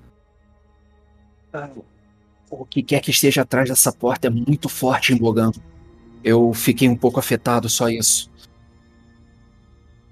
[2.47, 5.51] O que quer que esteja atrás dessa porta é muito forte em Bogan.
[6.24, 8.30] Eu fiquei um pouco afetado, só isso.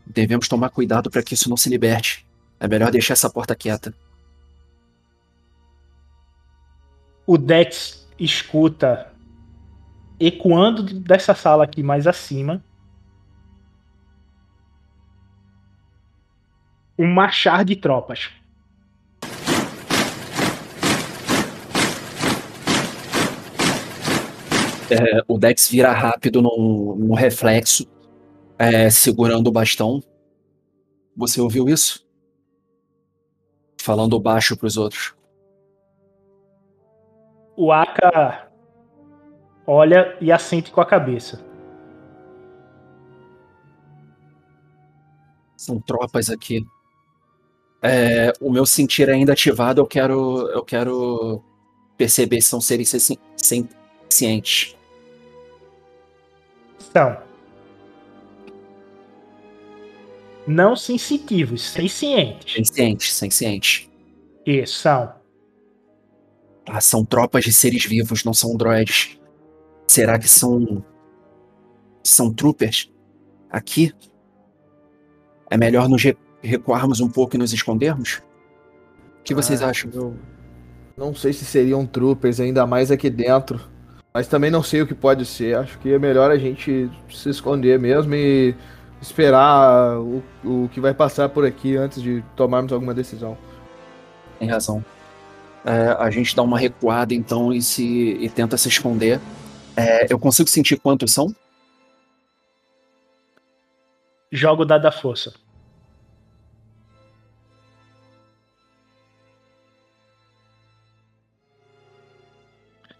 [0.03, 2.25] Devemos tomar cuidado para que isso não se liberte.
[2.59, 3.93] É melhor deixar essa porta quieta.
[7.27, 9.13] O Dex escuta
[10.19, 12.63] ecoando dessa sala aqui mais acima
[16.97, 18.29] um marchar de tropas.
[24.89, 27.85] É, o Dex vira rápido no, no reflexo,
[28.57, 30.01] é, segurando o bastão.
[31.15, 32.07] Você ouviu isso?
[33.81, 35.15] Falando baixo para os outros.
[37.55, 38.49] O Aka
[39.65, 41.45] olha e assente com a cabeça.
[45.57, 46.65] São tropas aqui.
[47.81, 51.43] É, o meu sentir ainda ativado, eu quero, eu quero
[51.95, 52.91] perceber se são seres
[54.07, 54.75] cientes.
[56.91, 57.17] São.
[60.47, 62.53] Não sensitivos, sencientes.
[62.53, 63.89] Sencientes, sencientes.
[64.45, 65.13] Isso, são.
[66.65, 69.19] Ah, são tropas de seres vivos, não são droids.
[69.87, 70.83] Será que são.
[72.03, 72.91] São troopers?
[73.49, 73.93] Aqui?
[75.49, 76.01] É melhor nos
[76.41, 78.21] recuarmos um pouco e nos escondermos?
[79.19, 79.91] O que vocês Ah, acham?
[79.93, 80.15] eu
[80.97, 83.59] não sei se seriam troopers, ainda mais aqui dentro.
[84.13, 85.55] Mas também não sei o que pode ser.
[85.57, 88.55] Acho que é melhor a gente se esconder mesmo e
[89.01, 93.37] esperar o, o que vai passar por aqui antes de tomarmos alguma decisão.
[94.39, 94.83] Tem razão.
[95.65, 97.83] É, a gente dá uma recuada então e, se,
[98.19, 99.19] e tenta se esconder.
[99.75, 101.35] É, eu consigo sentir quantos são?
[104.31, 105.33] Jogo dado da força.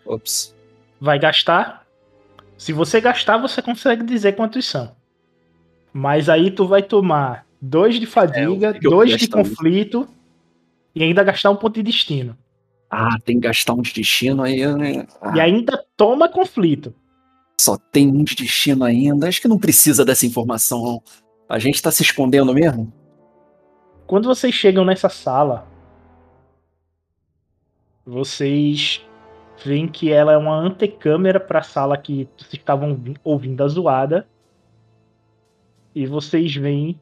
[0.08, 0.56] Ops.
[1.00, 1.86] Vai gastar.
[2.58, 4.96] Se você gastar, você consegue dizer quantos são.
[5.94, 10.08] Mas aí tu vai tomar dois de fadiga, É, dois de conflito
[10.96, 12.38] e ainda gastar um ponto de destino.
[12.90, 15.06] Ah, tem que gastar um de destino aí, né?
[15.22, 16.94] Ah, E ainda toma conflito.
[17.60, 19.28] Só tem um de destino ainda.
[19.28, 20.82] Acho que não precisa dessa informação.
[20.84, 21.04] não.
[21.50, 22.92] A gente tá se escondendo mesmo?
[24.06, 25.68] Quando vocês chegam nessa sala,
[28.06, 29.02] vocês
[29.64, 33.68] veem que ela é uma antecâmera para a sala que vocês estavam vi- ouvindo a
[33.68, 34.28] zoada.
[35.96, 37.00] E vocês veem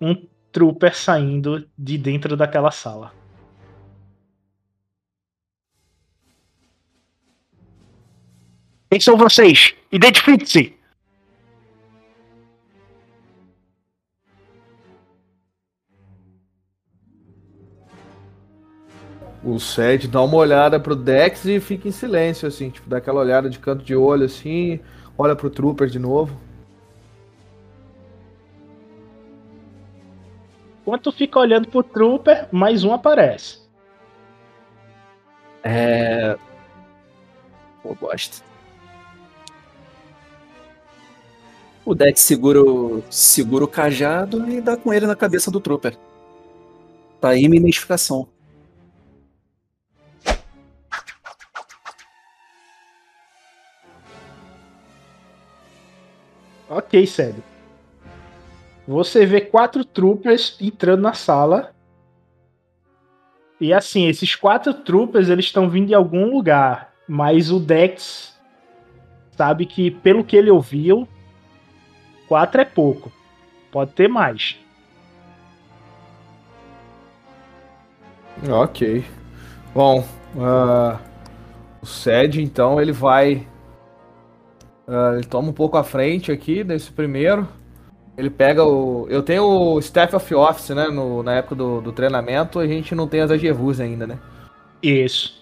[0.00, 0.14] um
[0.50, 3.12] trooper saindo de dentro daquela sala.
[8.90, 9.74] Quem são vocês?
[9.92, 10.79] Identifique-se!
[19.42, 23.20] O Sed dá uma olhada pro Dex e fica em silêncio, assim, tipo, dá aquela
[23.20, 24.80] olhada de canto de olho, assim,
[25.16, 26.36] olha pro Trooper de novo.
[30.82, 33.60] Enquanto fica olhando pro trooper, mais um aparece.
[35.62, 36.36] É.
[37.82, 38.42] Pô, gosto.
[41.84, 45.96] O Dex segura o, segura o cajado e dá com ele na cabeça do Trooper.
[47.20, 48.26] Tá aí minha identificação.
[56.70, 57.42] Ok, sério.
[58.86, 61.74] Você vê quatro troopers entrando na sala.
[63.60, 66.94] E assim, esses quatro troopers eles estão vindo de algum lugar.
[67.08, 68.38] Mas o Dex
[69.36, 71.08] sabe que, pelo que ele ouviu,
[72.28, 73.12] quatro é pouco.
[73.72, 74.56] Pode ter mais.
[78.48, 79.04] Ok.
[79.74, 80.04] Bom,
[80.38, 80.98] ah,
[81.82, 83.46] o Sed, então, ele vai.
[84.90, 87.48] Ah, ele toma um pouco à frente aqui nesse primeiro.
[88.16, 89.06] Ele pega o.
[89.08, 90.88] Eu tenho o Staff of Office, né?
[90.88, 94.18] No, na época do, do treinamento, a gente não tem as Agevus ainda, né?
[94.82, 95.40] Isso.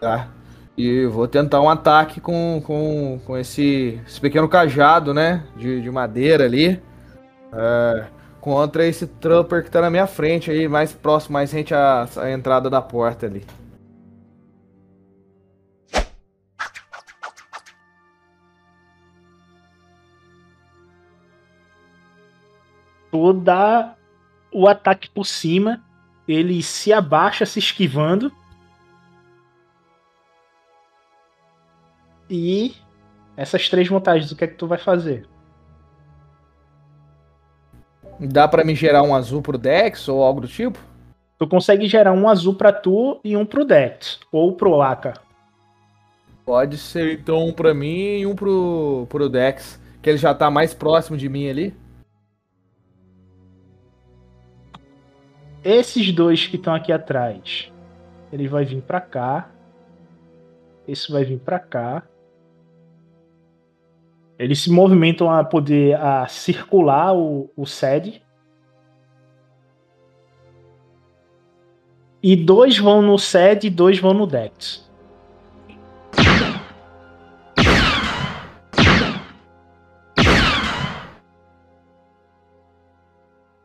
[0.00, 0.30] Tá.
[0.76, 5.44] E vou tentar um ataque com, com, com esse, esse pequeno cajado, né?
[5.56, 6.82] De, de madeira ali.
[7.52, 8.06] é,
[8.40, 12.30] contra esse Trooper que tá na minha frente aí, mais próximo, mais rente à, à
[12.32, 13.44] entrada da porta ali.
[23.16, 23.96] Tu dá
[24.52, 25.82] o ataque por cima.
[26.28, 28.30] Ele se abaixa, se esquivando.
[32.28, 32.74] E
[33.34, 35.26] essas três vantagens, o que é que tu vai fazer?
[38.20, 40.78] Dá pra me gerar um azul pro Dex ou algo do tipo?
[41.38, 44.20] Tu consegue gerar um azul pra tu e um pro Dex.
[44.30, 45.14] Ou pro Aka.
[46.44, 49.80] Pode ser então um pra mim e um pro, pro Dex.
[50.02, 51.85] Que ele já tá mais próximo de mim ali.
[55.68, 57.72] Esses dois que estão aqui atrás,
[58.32, 59.50] ele vai vir para cá.
[60.86, 62.04] Esse vai vir para cá.
[64.38, 67.64] Eles se movimentam a poder a circular o, o.
[72.22, 74.88] E dois vão no sed e dois vão no Dex.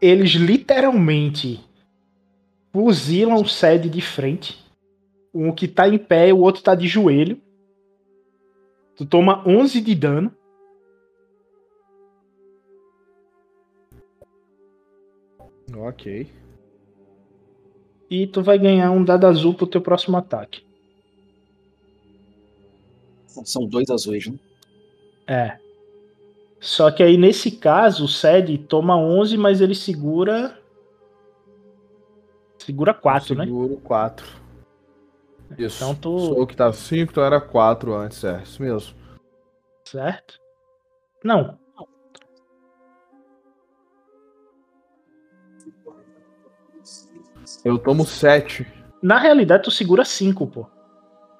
[0.02, 1.70] Eles literalmente
[2.72, 4.60] fuzilam o SED de frente.
[5.34, 7.40] Um que tá em pé e o outro tá de joelho.
[8.96, 10.36] Tu toma 11 de dano.
[15.76, 16.28] Ok.
[18.10, 20.64] E tu vai ganhar um dado azul pro teu próximo ataque.
[23.26, 24.38] São dois azuis, né?
[25.26, 25.58] É.
[26.60, 30.61] Só que aí nesse caso o Sed toma 11, mas ele segura.
[32.66, 33.46] Segura 4, né?
[33.46, 34.26] Seguro 4.
[35.58, 35.78] Isso.
[35.84, 38.42] Então tu- Sou o que tá 5, então era 4 antes, é.
[38.44, 38.96] Isso mesmo.
[39.86, 40.40] Certo?
[41.24, 41.58] Não.
[47.64, 48.66] Eu tomo 7.
[49.02, 50.68] Na realidade tu segura 5, pô.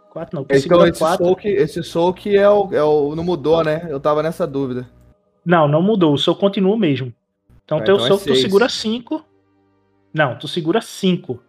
[0.10, 1.24] 4 não, tu Então esse 4.
[1.26, 3.16] soul, que, esse soul que é o, é o.
[3.16, 3.88] Não mudou, né?
[3.90, 4.90] Eu tava nessa dúvida.
[5.46, 6.14] Não, não mudou.
[6.14, 7.14] O seu continua o mesmo.
[7.64, 9.24] Então Ah, teu então é soco tu segura 5.
[10.14, 11.42] Não, tu segura 5.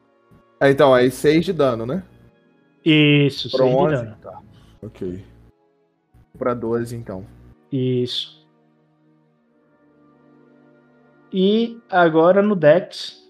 [0.60, 2.02] Ah, então, aí 6 de dano, né?
[2.84, 3.96] Isso, Foram 6 de 11?
[3.96, 4.16] dano.
[4.22, 4.40] Tá.
[4.82, 5.24] Ok.
[6.38, 7.26] Pra 12, então.
[7.70, 8.40] Isso.
[11.32, 13.20] E agora no Dex.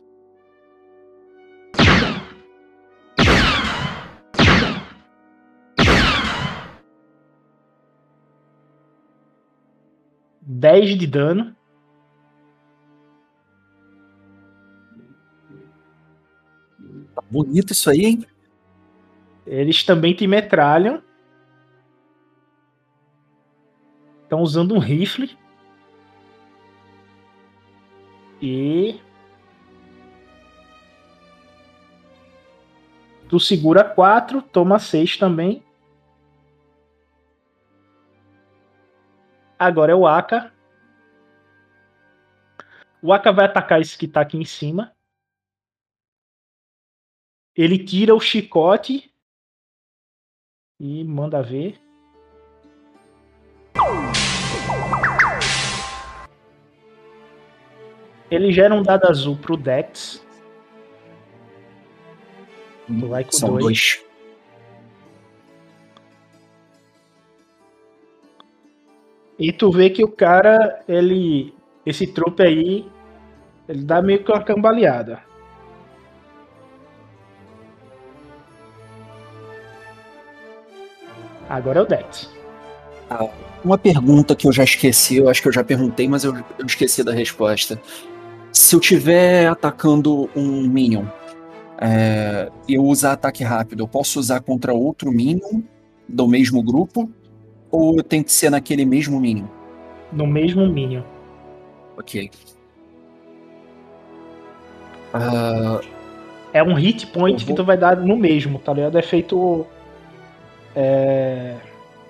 [10.40, 11.54] Dez de dano.
[17.32, 18.26] Bonito isso aí, hein?
[19.46, 21.02] Eles também te metralham.
[24.22, 25.36] Estão usando um rifle.
[28.40, 29.00] E.
[33.28, 35.62] Tu segura 4, toma 6 também.
[39.58, 40.52] Agora é o Aka.
[43.00, 44.92] O Aka vai atacar esse que tá aqui em cima.
[47.56, 49.12] Ele tira o chicote
[50.80, 51.78] e manda ver.
[58.30, 60.26] Ele gera um dado azul pro Dex.
[62.88, 63.62] Vai com São dois.
[63.62, 64.12] dois.
[69.38, 71.54] E tu vê que o cara, ele.
[71.84, 72.86] Esse trupe aí,
[73.68, 75.22] ele dá meio que uma cambaleada.
[81.52, 82.30] Agora é o Dex.
[83.62, 86.64] Uma pergunta que eu já esqueci, eu acho que eu já perguntei, mas eu, eu
[86.64, 87.78] esqueci da resposta.
[88.50, 91.04] Se eu tiver atacando um Minion
[91.78, 95.60] é, e eu usar ataque rápido, eu posso usar contra outro Minion
[96.08, 97.10] do mesmo grupo?
[97.70, 99.46] Ou tem que ser naquele mesmo Minion?
[100.10, 101.02] No mesmo Minion.
[101.98, 102.30] Ok.
[105.12, 105.80] Ah,
[106.54, 108.96] É um hit point Eu que vou- tu vai dar no mesmo, tá ligado?
[108.98, 109.66] É feito.
[110.74, 111.56] É,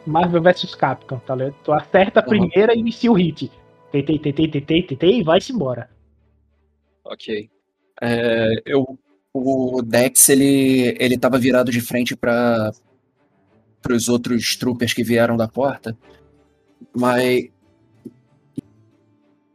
[0.07, 1.55] Marvel vs Capcom, tá ligado?
[1.65, 2.29] Tu acerta a Uhum.
[2.29, 3.51] primeira e inicia o hit.
[3.91, 5.89] Tentei, tentei, tentei, tentei e vai-se embora.
[7.05, 7.51] ok.
[8.01, 8.99] É, eu,
[9.33, 12.73] o Dex, ele, ele tava virado de frente para
[13.91, 15.97] os outros troopers que vieram da porta,
[16.97, 17.49] mas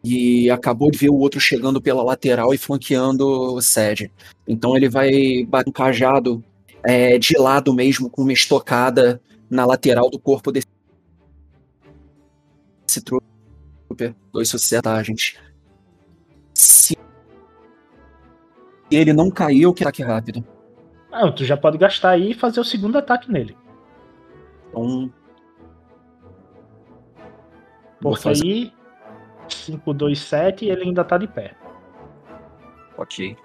[0.04, 4.10] e acabou de ver o outro chegando pela lateral e flanqueando o Sed.
[4.48, 6.42] Então ele vai bater um cajado
[6.88, 10.68] é, de lado mesmo, com uma estocada na lateral do corpo desse
[12.88, 14.16] esse trooper.
[14.32, 15.36] Dois societagens.
[16.54, 16.98] Se
[18.90, 20.46] ele não caiu, que ataque rápido.
[21.12, 23.58] Ah, tu já pode gastar aí e fazer o segundo ataque nele.
[24.70, 25.12] Então.
[28.00, 28.74] Porque fazer- aí
[29.50, 31.56] 5, 2, 7 e ele ainda tá de pé.
[32.98, 33.36] Ok.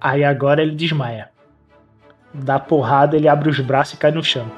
[0.00, 1.30] Aí agora ele desmaia.
[2.32, 4.50] Dá porrada, ele abre os braços e cai no chão.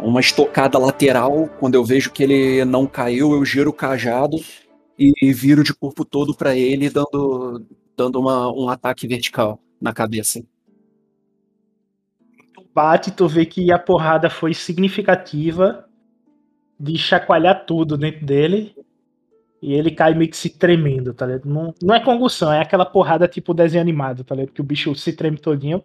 [0.00, 1.48] Uma estocada lateral.
[1.58, 4.36] Quando eu vejo que ele não caiu, eu giro o cajado
[4.98, 7.64] e viro de corpo todo pra ele, dando,
[7.96, 10.42] dando uma, um ataque vertical na cabeça.
[12.74, 15.88] Bate, tu vê que a porrada foi significativa
[16.78, 18.74] de chacoalhar tudo dentro dele.
[19.60, 21.46] E ele cai meio que se tremendo, tá ligado?
[21.46, 24.52] Não, não é congussão, é aquela porrada tipo desenho animado, tá ligado?
[24.52, 25.82] Que o bicho se treme todinho.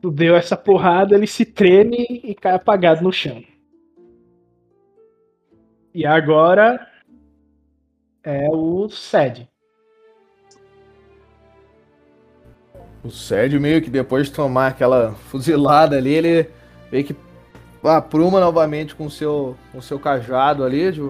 [0.00, 3.42] Tu deu essa porrada, ele se treme e cai apagado no chão.
[5.94, 6.86] E agora
[8.22, 9.48] é o Sed.
[13.04, 16.50] O Sérgio meio que depois de tomar aquela fuzilada ali, ele
[16.90, 17.16] meio que
[17.82, 21.00] apruma novamente com o seu, com o seu cajado ali de-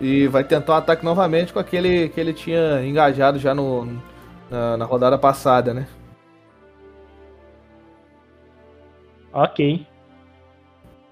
[0.00, 3.86] e vai tentar um ataque novamente com aquele que ele tinha engajado já no,
[4.50, 5.86] na, na rodada passada, né?
[9.32, 9.86] Ok.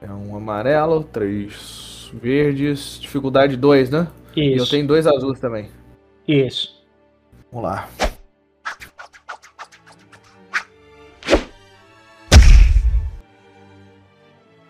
[0.00, 4.08] É um amarelo, três verdes, dificuldade 2, né?
[4.34, 4.70] E eu Isso.
[4.70, 5.70] tenho dois azuis também.
[6.26, 6.84] Isso.
[7.52, 7.88] Vamos lá.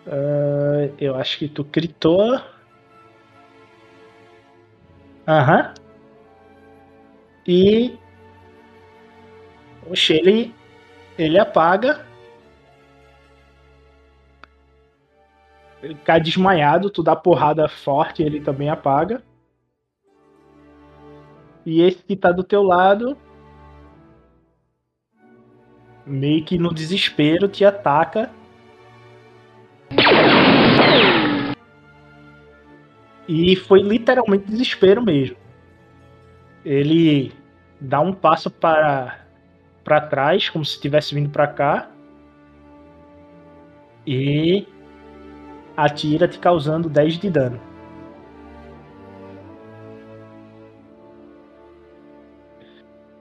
[0.07, 2.39] Ah, eu acho que tu gritou.
[5.29, 5.75] Aham.
[7.45, 7.99] E.
[9.87, 10.55] Oxe, ele.
[11.19, 12.03] Ele apaga.
[15.83, 19.23] Ele cai desmaiado, tu dá porrada forte, ele também apaga.
[21.63, 23.15] E esse que tá do teu lado.
[26.07, 28.31] Meio que no desespero te ataca.
[33.31, 35.37] E foi literalmente desespero mesmo.
[36.65, 37.31] Ele
[37.79, 39.19] dá um passo para
[39.83, 41.91] para trás, como se estivesse vindo para cá.
[44.05, 44.67] E
[45.77, 47.61] atira te causando 10 de dano.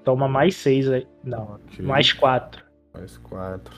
[0.04, 1.06] Toma mais 6 aí.
[1.22, 1.84] Não, Ok.
[1.84, 2.64] mais 4.
[2.94, 3.76] Mais quatro.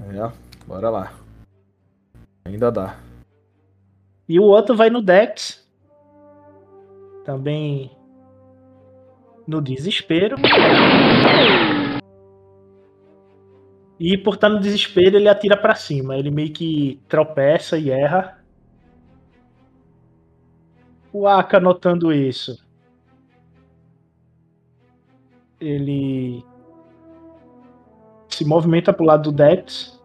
[0.00, 0.32] É,
[0.66, 1.12] bora lá.
[2.44, 2.96] Ainda dá.
[4.28, 5.66] E o outro vai no Dex.
[7.24, 7.90] Também
[9.46, 10.36] no desespero.
[13.98, 16.16] E por estar no desespero, ele atira pra cima.
[16.16, 18.42] Ele meio que tropeça e erra.
[21.12, 22.64] O Aka notando isso.
[25.60, 26.44] Ele
[28.28, 30.02] se movimenta pro lado do Dex.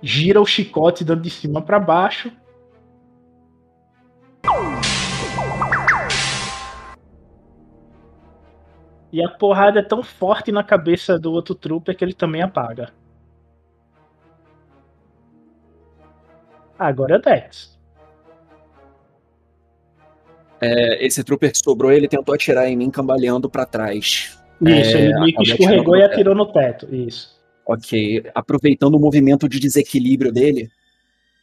[0.00, 2.32] Gira o chicote dando de cima pra baixo.
[9.12, 12.90] E a porrada é tão forte na cabeça do outro trooper que ele também apaga.
[16.78, 17.78] Agora é Dex.
[20.60, 24.38] É, esse trooper que sobrou, ele tentou atirar em mim cambaleando pra trás.
[24.60, 26.92] Isso, É, ele meio que escorregou e atirou no teto.
[26.94, 27.36] Isso.
[27.66, 30.70] Ok, aproveitando o movimento de desequilíbrio dele,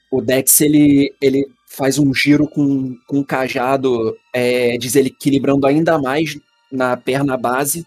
[0.09, 6.37] o Dex ele, ele faz um giro com, com o cajado, é, desequilibrando ainda mais
[6.71, 7.85] na perna base,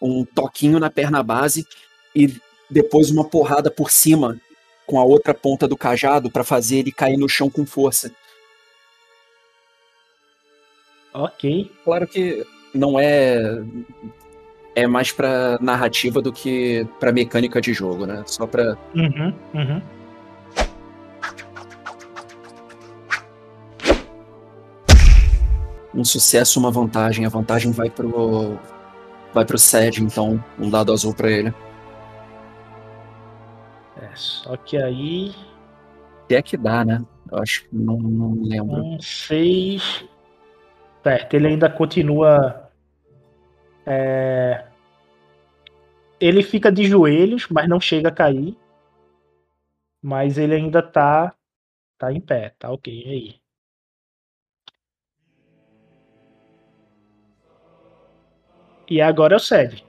[0.00, 1.66] um toquinho na perna base
[2.14, 2.34] e
[2.70, 4.38] depois uma porrada por cima
[4.86, 8.10] com a outra ponta do cajado para fazer ele cair no chão com força.
[11.12, 11.70] Ok.
[11.84, 13.62] Claro que não é
[14.74, 18.24] é mais pra narrativa do que pra mecânica de jogo, né?
[18.26, 19.82] Só pra Uhum, uhum.
[25.94, 27.26] Um sucesso, uma vantagem.
[27.26, 28.58] A vantagem vai pro
[29.32, 31.52] vai pro Sed, então um dado azul pra ele.
[33.96, 35.34] É, só que aí.
[36.28, 37.04] Se é que dá, né?
[37.30, 38.82] Eu acho que não, não lembro.
[38.82, 40.04] Um 6.
[41.02, 42.70] Certo, ele ainda continua.
[43.86, 44.66] é,
[46.20, 48.56] Ele fica de joelhos, mas não chega a cair.
[50.02, 51.34] Mas ele ainda tá.
[51.98, 52.92] Tá em pé, tá ok.
[53.06, 53.43] Aí?
[58.88, 59.84] E agora é o Sed.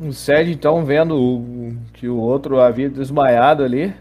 [0.00, 3.94] O Sérgio, então, vendo que o outro havia desmaiado ali,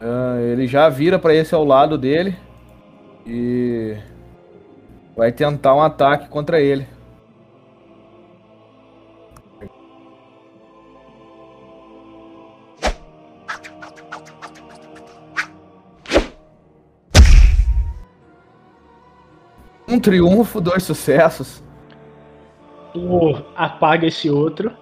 [0.00, 2.36] ah, ele já vira pra esse ao lado dele
[3.26, 3.96] e
[5.16, 6.86] vai tentar um ataque contra ele.
[19.88, 21.60] Um triunfo, dois sucessos.
[22.92, 24.76] Tu apaga esse outro.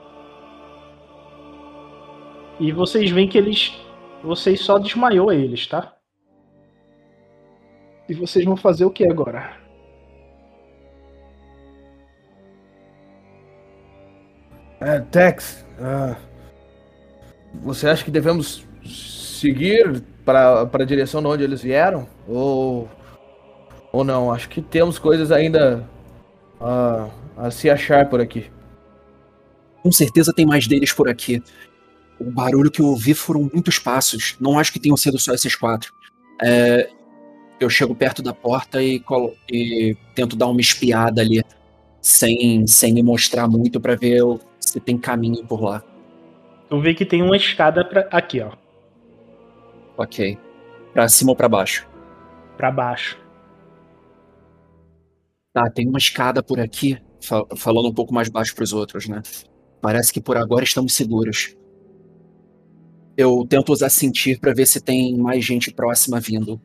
[2.58, 3.78] E vocês veem que eles.
[4.22, 5.94] Vocês só desmaiou eles, tá?
[8.08, 9.56] E vocês vão fazer o que agora?
[14.80, 16.16] É, Tex, ah,
[17.54, 22.06] você acha que devemos seguir para a direção de onde eles vieram?
[22.26, 22.88] Ou,
[23.92, 24.32] ou não?
[24.32, 25.88] Acho que temos coisas ainda
[26.60, 28.50] a, a se achar por aqui.
[29.82, 31.42] Com certeza tem mais deles por aqui.
[32.20, 34.36] o barulho que eu ouvi foram muitos passos.
[34.40, 35.92] Não acho que tenham sido só esses quatro.
[36.42, 36.90] É,
[37.60, 41.42] eu chego perto da porta e, colo- e tento dar uma espiada ali,
[42.02, 44.20] sem, sem me mostrar muito pra ver
[44.60, 45.82] se tem caminho por lá.
[46.68, 48.00] Tu vê que tem uma escada pra...
[48.10, 48.50] aqui, ó,
[49.96, 50.36] Ok.
[50.92, 51.86] Pra cima ou pra baixo?
[52.56, 53.16] pra baixo.
[55.52, 59.22] Tá, tem uma escada por aqui, fa- falando um pouco mais baixo pros outros, né?
[59.80, 61.56] Parece que por agora estamos seguros.
[63.16, 66.60] Eu tento usar sentir pra ver se tem mais gente próxima vindo.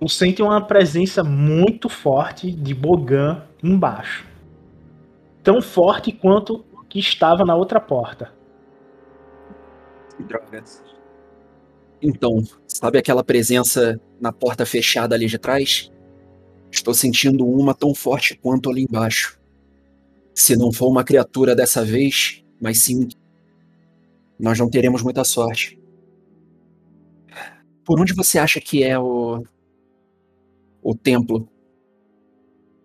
[0.00, 4.26] Tu sente uma presença muito forte de Bogan embaixo.
[5.44, 8.32] Tão forte quanto que estava na outra porta.
[10.16, 10.82] Que drogas.
[12.00, 15.91] Então, sabe aquela presença na porta fechada ali de trás?
[16.72, 19.38] Estou sentindo uma tão forte quanto ali embaixo.
[20.34, 23.06] Se não for uma criatura dessa vez, mas sim,
[24.40, 25.78] nós não teremos muita sorte.
[27.84, 29.44] Por onde você acha que é o
[30.82, 31.46] o templo?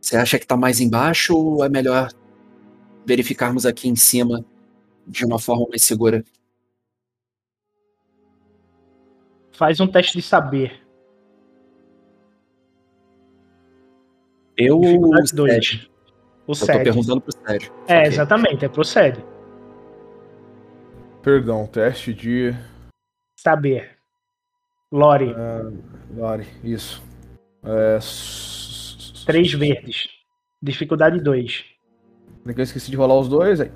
[0.01, 2.11] Você acha que está mais embaixo ou é melhor
[3.05, 4.45] verificarmos aqui em cima
[5.07, 6.23] de uma forma mais segura?
[9.53, 10.86] Faz um teste de saber.
[14.57, 15.35] Eu Dificuldade Sérgio.
[15.37, 15.89] 2.
[16.47, 16.83] O Eu tô 7.
[16.83, 17.71] perguntando pro Sérgio.
[17.87, 18.07] É, Ok.
[18.07, 19.23] exatamente, é procede.
[21.21, 22.53] Perdão, teste de.
[23.39, 23.97] Saber.
[24.91, 25.69] Lore, ah,
[26.15, 27.03] Lore, isso.
[27.63, 27.97] É...
[27.97, 30.07] s- 3 verdes.
[30.61, 31.65] Dificuldade 2.
[32.47, 33.71] É que Eu esqueci de rolar os dois aí.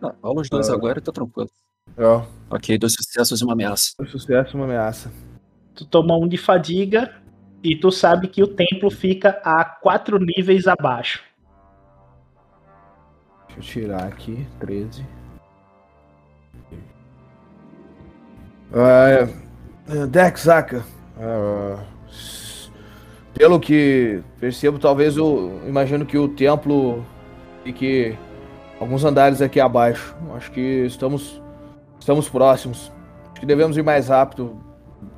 [0.00, 0.74] Ah, rola os dois Ah.
[0.74, 1.50] agora e tá tranquilo.
[1.98, 3.92] Ó, Ok, dois sucessos e uma ameaça.
[4.00, 5.12] um sucesso e uma ameaça.
[5.74, 7.12] Tu toma um de fadiga
[7.72, 11.22] e tu sabe que o templo fica a 4 níveis abaixo.
[13.56, 14.46] Deixa eu tirar aqui.
[14.60, 15.04] 13.
[18.72, 19.28] Ah,
[19.88, 20.84] é, Dex, saca.
[21.18, 22.70] Ah, s-
[23.34, 27.04] pelo que percebo, talvez eu imagino que o templo
[27.64, 28.16] fique
[28.80, 30.14] alguns andares aqui abaixo.
[30.34, 31.40] Acho que estamos
[31.98, 32.92] estamos próximos.
[33.32, 34.58] Acho que devemos ir mais rápido.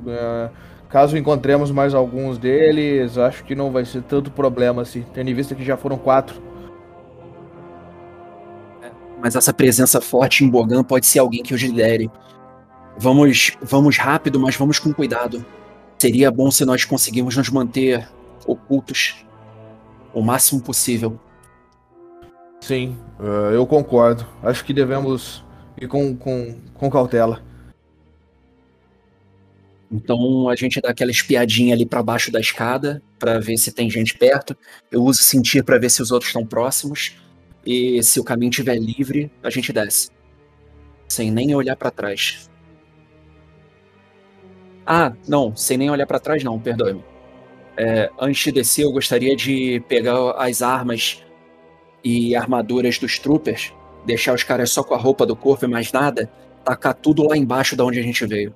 [0.06, 0.50] Ah,
[0.88, 5.34] caso encontremos mais alguns deles, acho que não vai ser tanto problema assim, tendo em
[5.34, 6.40] vista que já foram quatro.
[9.20, 12.10] Mas essa presença forte em Bogan pode ser alguém que os lidere.
[12.96, 15.44] Vamos, vamos rápido, mas vamos com cuidado.
[15.98, 18.08] Seria bom se nós conseguirmos nos manter
[18.46, 19.26] ocultos
[20.14, 21.18] o máximo possível.
[22.60, 24.26] Sim, eh, eu concordo.
[24.42, 25.44] Acho que devemos
[25.80, 27.40] ir com, com, com cautela.
[29.90, 33.88] Então a gente dá aquela espiadinha ali pra baixo da escada pra ver se tem
[33.88, 34.56] gente perto.
[34.90, 37.16] Eu uso sentir pra ver se os outros estão próximos
[37.64, 40.10] e se o caminho estiver livre, a gente desce,
[41.08, 42.50] sem nem olhar pra trás.
[44.86, 47.04] Ah, não, sem nem olhar pra trás não, perdoe-me.
[47.76, 51.22] É, antes de descer, eu gostaria de pegar as armas
[52.02, 53.72] e armaduras dos troopers,
[54.06, 56.30] deixar os caras só com a roupa do corpo e mais nada,
[56.64, 58.54] tacar tudo lá embaixo da onde a gente veio.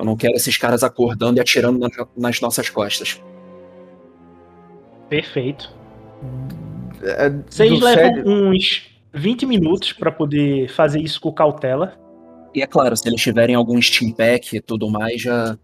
[0.00, 3.22] Eu não quero esses caras acordando e atirando na- nas nossas costas.
[5.10, 5.70] Perfeito.
[7.02, 11.98] É, Vocês levam sério- uns 20 minutos pra poder fazer isso com cautela.
[12.54, 15.58] E é claro, se eles tiverem algum steam pack e tudo mais, já,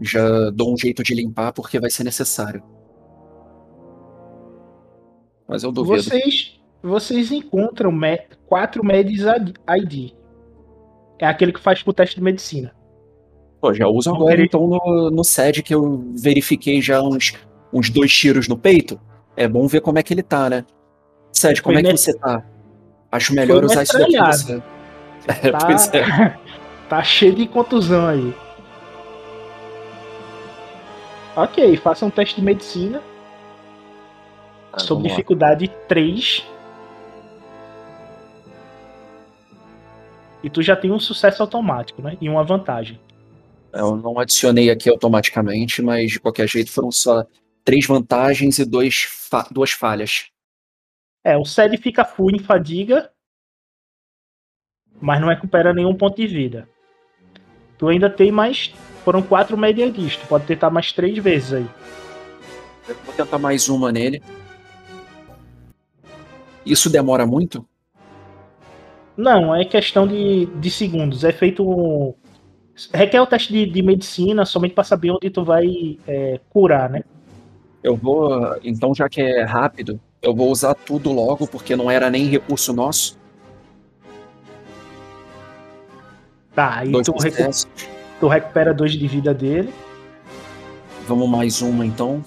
[0.00, 2.62] já dou um jeito de limpar porque vai ser necessário.
[5.48, 6.00] Mas eu duvido.
[6.02, 9.22] Vocês, vocês encontram me- quatro Medis
[9.68, 10.12] ID.
[11.18, 12.72] É aquele que faz pro teste de medicina.
[13.62, 17.32] Pô, já uso Não agora então no, no SED que eu verifiquei já uns,
[17.72, 19.00] uns dois tiros no peito.
[19.36, 20.66] É bom ver como é que ele tá, né?
[21.32, 22.42] SED, como Foi é que você tá?
[23.12, 24.18] Acho melhor Foi usar isso daqui.
[24.18, 24.62] Você...
[25.28, 26.36] É, Tá, pois é.
[26.90, 28.34] tá cheio de contusão aí.
[31.36, 33.00] Ok, faça um teste de medicina
[34.72, 35.08] Ah, sob lá.
[35.08, 36.44] dificuldade 3.
[40.42, 42.16] E tu já tem um sucesso automático, né?
[42.20, 42.98] E uma vantagem.
[43.72, 47.24] Eu não adicionei aqui automaticamente, mas de qualquer jeito foram só
[47.64, 50.26] três vantagens e dois fa- duas falhas.
[51.24, 53.10] É, o SED fica full em fadiga,
[55.00, 56.68] mas não recupera nenhum ponto de vida.
[57.78, 58.72] Tu ainda tem mais.
[59.04, 60.18] Foram quatro médias disso.
[60.20, 61.66] Tu pode tentar mais três vezes aí.
[62.88, 64.22] Eu vou tentar mais uma nele.
[66.64, 67.66] Isso demora muito?
[69.16, 71.24] Não, é questão de, de segundos.
[71.24, 71.68] É feito.
[71.68, 72.14] um-
[72.92, 77.02] Requer o teste de, de medicina somente para saber onde tu vai é, curar, né?
[77.82, 78.56] Eu vou.
[78.62, 82.72] Então, já que é rápido, eu vou usar tudo logo, porque não era nem recurso
[82.72, 83.18] nosso.
[86.54, 87.68] Tá, aí Dois tu, recu-
[88.20, 89.72] tu recupera dois de vida dele.
[91.06, 92.24] Vamos mais uma então.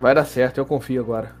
[0.00, 1.32] Vai dar certo, eu confio agora.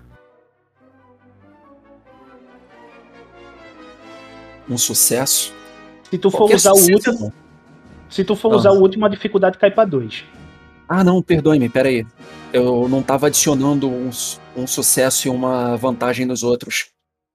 [4.68, 5.52] Um sucesso.
[6.14, 7.32] Se tu for Qualquer usar o sucesso é último,
[8.08, 8.56] se tu for Ah.
[8.56, 10.24] usar o último, a dificuldade cai pra dois.
[10.88, 12.06] Ah, não, perdoe-me, peraí.
[12.52, 14.10] Eu não tava adicionando um,
[14.56, 16.90] um sucesso e uma vantagem nos outros.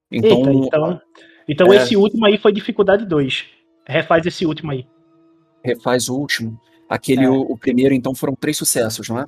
[0.10, 1.02] Então, Eita, então.
[1.48, 1.76] Então é.
[1.78, 3.44] esse último aí foi dificuldade 2.
[3.86, 4.88] Refaz esse último aí.
[5.62, 6.58] refaz o último.
[6.88, 7.30] Aquele, É.
[7.30, 9.26] o, o primeiro, então, foram três sucessos, não é?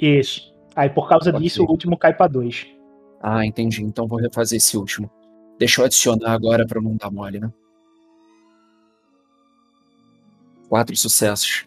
[0.00, 0.40] Isso.
[0.74, 2.66] Aí por causa disso, o último cai pra 2.
[3.22, 3.82] Ah, entendi.
[3.82, 5.10] Então vou refazer esse último.
[5.58, 7.52] Deixa eu adicionar agora pra não dar mole, né?
[10.68, 11.66] Quatro sucessos.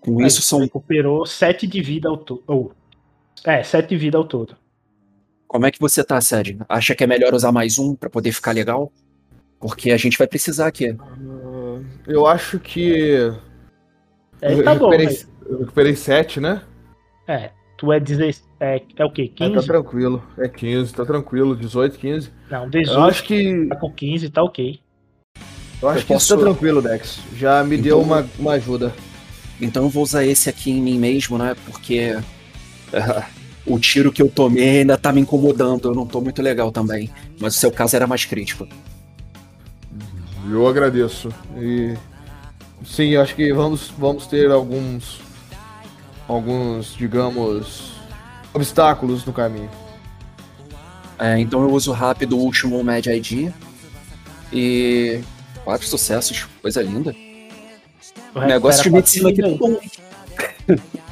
[0.00, 0.60] Com isso são.
[0.60, 2.42] Recuperou 7 de vida ao todo.
[2.46, 2.72] Ou,
[3.44, 4.56] é, 7 de vida ao todo.
[5.48, 6.58] Como é que você tá, Sed?
[6.68, 8.92] Acha que é melhor usar mais um pra poder ficar legal?
[9.60, 10.96] Porque a gente vai precisar aqui.
[10.98, 13.32] Ah, Eu acho que.
[14.42, 16.62] É, eu, tá bom, recuperei, mas, eu recuperei 7, né?
[17.26, 18.44] É, tu é 16.
[18.60, 19.32] É, é o quê?
[19.36, 19.66] Ah, tá 15?
[19.66, 20.22] tranquilo.
[20.38, 21.56] É 15, tá tranquilo.
[21.56, 22.30] 18, 15.
[22.50, 23.66] Não, Eu 18 acho que.
[23.66, 24.80] tá com 15, tá ok.
[25.84, 27.18] Eu acho Eu que isso posso- tá tranquilo, Dex.
[27.36, 28.94] Já me Então- deu uma, uma ajuda.
[29.60, 31.54] Então eu vou usar esse aqui em mim mesmo, né?
[31.66, 32.16] Porque
[33.66, 35.90] o tiro que eu tomei ainda tá me incomodando.
[35.90, 37.10] Eu não tô muito legal também.
[37.38, 38.66] Mas o seu caso era mais crítico.
[40.50, 41.28] Eu agradeço.
[41.58, 41.94] E
[42.86, 45.20] sim, acho que vamos, vamos ter alguns
[46.26, 47.92] alguns, digamos,
[48.54, 49.68] obstáculos no caminho.
[51.18, 53.52] É, então eu uso rápido o último Mad ID.
[54.50, 55.20] E.
[55.64, 57.14] Quatro sucessos, coisa linda.
[58.34, 60.80] O negócio de medicina aqui quatro tá bom.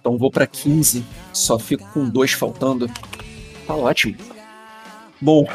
[0.00, 1.04] Então vou pra 15.
[1.32, 2.90] Só fico com dois faltando.
[3.66, 4.16] Tá ótimo.
[5.20, 5.46] Bom,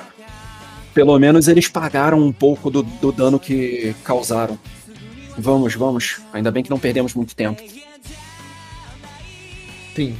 [0.93, 4.57] pelo menos eles pagaram um pouco do, do dano que causaram.
[5.37, 6.21] Vamos, vamos.
[6.31, 7.61] Ainda bem que não perdemos muito tempo.
[9.95, 10.15] Sim.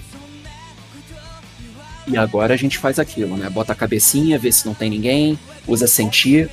[2.07, 3.49] E agora a gente faz aquilo, né?
[3.49, 6.49] Bota a cabecinha, vê se não tem ninguém, usa sentir.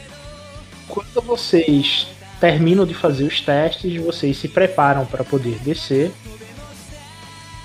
[0.92, 2.06] Quando vocês
[2.38, 6.12] terminam de fazer os testes, vocês se preparam para poder descer.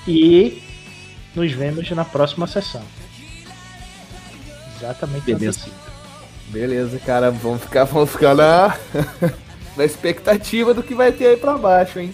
[0.08, 0.64] E
[1.36, 2.84] nos vemos na próxima sessão.
[4.78, 5.70] Exatamente na Beleza.
[6.48, 8.78] Beleza, cara, vamos ficar, vamos ficar na,
[9.76, 12.14] na expectativa do que vai ter aí pra baixo, hein?